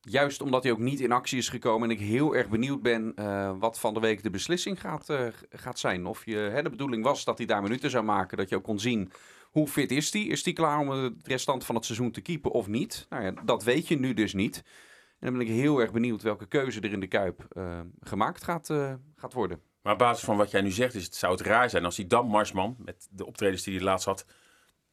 [0.00, 3.12] Juist omdat hij ook niet in actie is gekomen en ik heel erg benieuwd ben
[3.16, 6.06] eh, wat van de week de beslissing gaat, eh, gaat zijn.
[6.06, 8.64] Of je, hè, de bedoeling was dat hij daar minuten zou maken, dat je ook
[8.64, 9.12] kon zien
[9.58, 10.22] hoe fit is hij.
[10.22, 13.06] Is hij klaar om het restant van het seizoen te keepen of niet?
[13.08, 14.56] Nou ja, dat weet je nu dus niet.
[15.18, 18.44] En dan ben ik heel erg benieuwd welke keuze er in de Kuip eh, gemaakt
[18.44, 19.60] gaat, eh, gaat worden.
[19.82, 21.96] Maar op basis van wat jij nu zegt, is het, zou het raar zijn als
[21.96, 24.26] hij dan Marsman, met de optredens die hij laatst had,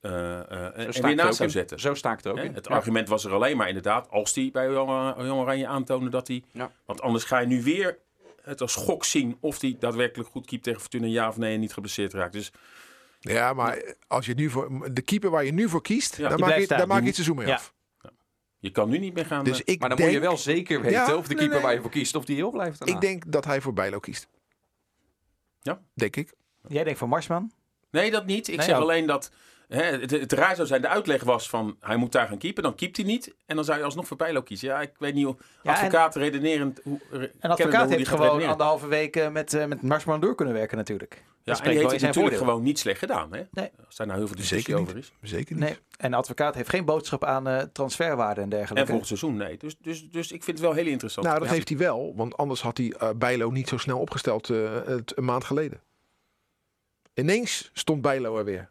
[0.01, 1.79] en sta weer er naast zou zetten.
[1.79, 2.53] Zo sta ik er ook in.
[2.53, 2.75] Het Ja.
[2.75, 6.43] argument was er alleen maar inderdaad, als hij bij Jong Oranje aantoonde dat hij...
[6.51, 6.71] Ja.
[6.85, 7.99] Want anders ga je nu weer
[8.41, 11.59] het als gok zien of hij daadwerkelijk goed keept tegen Fortuna, ja of nee, en
[11.59, 12.33] niet geblesseerd raakt.
[12.33, 12.51] Dus
[13.33, 16.57] Ja, maar als je nu voor de keeper waar je nu voor kiest, die maak
[16.57, 17.53] je, daar maak je het seizoen mee Ja.
[17.53, 17.73] af.
[18.57, 19.43] je kan nu niet meer gaan...
[19.43, 21.37] Dus eh, ik Maar dan denk, moet je wel zeker weten Ja, of de nee,
[21.37, 21.61] keeper nee.
[21.65, 22.79] waar je voor kiest, of die heel blijft.
[22.79, 22.93] daarna.
[22.95, 24.27] ik denk dat hij voor Bijlo kiest.
[25.61, 25.81] Ja?
[25.93, 26.33] Denk ik.
[26.67, 27.51] Jij denkt voor Marsman?
[27.91, 28.47] Nee, dat niet.
[28.47, 28.81] Ik Nee, zeg ook.
[28.81, 29.31] alleen dat
[29.67, 30.81] hè, het, het raar zou zijn.
[30.81, 32.63] De uitleg was van hij moet daar gaan keepen.
[32.63, 33.35] Dan keept hij niet.
[33.45, 34.67] En dan zou je alsnog voor Bijlo kiezen.
[34.67, 36.79] Ja, ik weet niet hoe Ja, en- advocaat redenerend...
[36.83, 36.99] Hoe,
[37.39, 41.23] En advocaat heeft gewoon anderhalve week eh, met, eh, met Marsman door kunnen werken natuurlijk.
[41.43, 42.39] Ja, en die heeft het zijn natuurlijk voordeel.
[42.53, 43.33] gewoon niet slecht gedaan.
[43.33, 43.43] Hè?
[43.51, 43.71] Nee.
[43.85, 45.11] Als daar nou heel veel discussie Zeker over is.
[45.21, 45.63] Zeker niet.
[45.63, 48.87] Nee, en de advocaat heeft geen boodschap aan eh, transferwaarde en En dergelijke.
[48.87, 49.57] volgend seizoen, nee.
[49.57, 51.25] Dus, dus, dus ik vind het wel heel interessant.
[51.27, 51.53] Nou, dat Ja.
[51.53, 55.17] heeft hij wel, want anders had hij eh Bijlo niet zo snel opgesteld eh, het,
[55.17, 55.81] een maand geleden.
[57.13, 58.69] Ineens stond Bijlo er weer.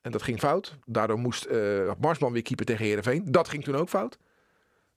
[0.00, 0.76] En dat ging fout.
[0.86, 3.24] Daardoor moest eh Marsman weer keeper tegen Heerenveen.
[3.24, 4.18] Dat ging toen ook fout.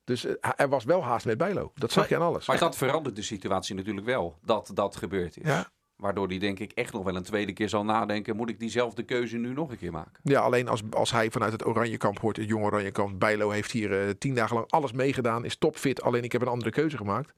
[0.03, 1.71] Dus eh, er was wel haast met Bijlo.
[1.75, 2.47] Dat zag je aan alles.
[2.47, 5.47] Maar dat verandert de situatie natuurlijk wel, dat dat gebeurd is.
[5.47, 8.59] Ja, Waardoor hij denk ik echt nog wel een tweede keer zal nadenken, moet ik
[8.59, 10.19] diezelfde keuze nu nog een keer maken?
[10.23, 13.19] ja, alleen als, als hij vanuit het Oranjekamp hoort, het jonge Oranjekamp.
[13.19, 16.01] Bijlo heeft hier eh, tien dagen lang alles meegedaan, is topfit.
[16.01, 17.33] Alleen ik heb een andere keuze gemaakt.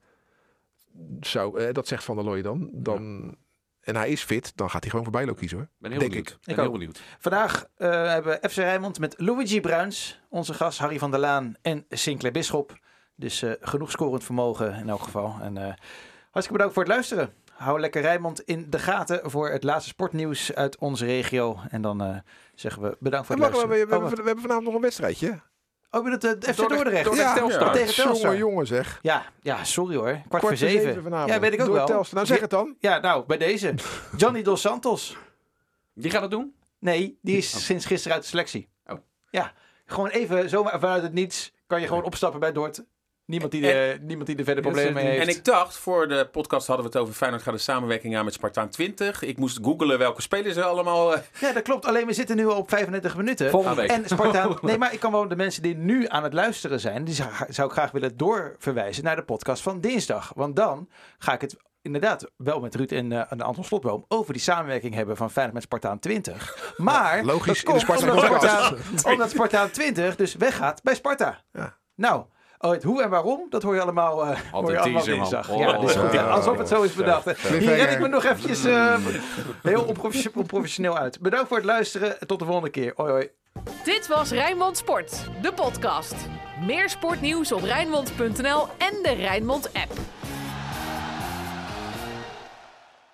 [1.20, 2.70] Zo, eh, dat zegt Van der Looy dan.
[2.72, 3.34] dan
[3.86, 5.66] En hij is fit, dan gaat hij gewoon voor Bijlo kiezen hoor.
[5.66, 6.30] Ik ben heel Denk benieuwd.
[6.30, 6.38] ik.
[6.44, 7.02] Ben Ik heel benieuwd.
[7.18, 11.54] Vandaag eh, hebben we FC Rijnmond met Luigi Bruins, onze gast Harry van der Laan
[11.62, 12.78] en Sinclair Bisschop.
[13.14, 15.36] Dus eh, genoeg scorend vermogen in elk geval.
[15.42, 15.64] En eh,
[16.30, 17.32] hartstikke bedankt voor het luisteren.
[17.52, 21.58] Hou lekker Rijnmond in de gaten voor het laatste sportnieuws uit onze regio.
[21.68, 22.16] En dan eh,
[22.54, 23.88] zeggen we bedankt voor En het wacht, luisteren.
[23.88, 25.40] we, we, Oh, we hebben vanavond nog een wedstrijdje.
[25.90, 27.04] Oh, je bedoelt het FC Dordrecht- Dordrecht?
[27.04, 27.66] Dordrecht ja, Telstar.
[27.66, 28.20] Ja, tegen Telstar.
[28.36, 28.98] Jongen, jongen zeg.
[29.02, 30.04] Ja, ja, sorry hoor.
[30.12, 31.02] Kwart, Kwart voor zeven.
[31.02, 31.30] vanavond.
[31.32, 31.86] Ja, weet ik ook Door wel.
[31.86, 32.14] Telstar.
[32.14, 32.76] Nou, zeg het dan.
[32.78, 33.74] Ja, nou, bij deze.
[34.16, 35.16] Johnny Dos Santos.
[35.94, 36.54] Die gaat het doen?
[36.78, 38.68] Nee, die is sinds gisteren uit de selectie.
[38.86, 38.98] Oh.
[39.30, 39.52] Ja,
[39.86, 42.84] gewoon even zomaar vanuit het niets kan je gewoon opstappen bij Dort.
[43.26, 45.22] Niemand die, er, niemand die er verder problemen mee heeft.
[45.22, 48.24] En ik dacht, voor de podcast hadden we het over Feyenoord gaat de samenwerking aan
[48.24, 49.22] met Spartaan 20.
[49.22, 51.14] Ik moest googlen welke spelers er allemaal...
[51.14, 51.86] eh, Ja, dat klopt.
[51.86, 53.50] Alleen we zitten nu al op 35 minuten.
[53.50, 53.90] Volgende week.
[53.90, 54.58] En Spartaan...
[54.62, 57.04] Nee, maar ik kan wel de mensen die nu aan het luisteren zijn...
[57.04, 60.32] die zou, zou ik graag willen doorverwijzen naar de podcast van dinsdag.
[60.34, 64.04] Want dan ga ik het inderdaad wel met Ruud en, eh, en Anton Slotboom...
[64.08, 66.74] over die samenwerking hebben van Feyenoord met Spartaan 20.
[66.76, 68.66] Maar logisch, dat in de komt Spartaan omdat podcast.
[68.66, 71.42] Spartaan, omdat Spartaan 20 dus weggaat bij Sparta.
[71.52, 71.76] Ja.
[71.94, 72.24] Nou...
[72.58, 75.50] Oh, het hoe en waarom, dat hoor je allemaal, eh hoor je allemaal dinsdag.
[75.50, 75.78] Oh, ja.
[76.12, 76.22] Ja.
[76.28, 77.24] Alsof het zo is bedacht.
[77.48, 78.96] Hier red ik me nog eventjes eh,
[79.62, 81.20] heel onprofession- onprofessioneel uit.
[81.20, 82.16] Bedankt voor het luisteren.
[82.26, 82.92] Tot de volgende keer.
[82.96, 83.28] Hoi hoi.
[83.84, 86.14] Dit was Rijnmond Sport, de podcast.
[86.66, 89.92] Meer sportnieuws op Rijnmond.nl en de Rijnmond app.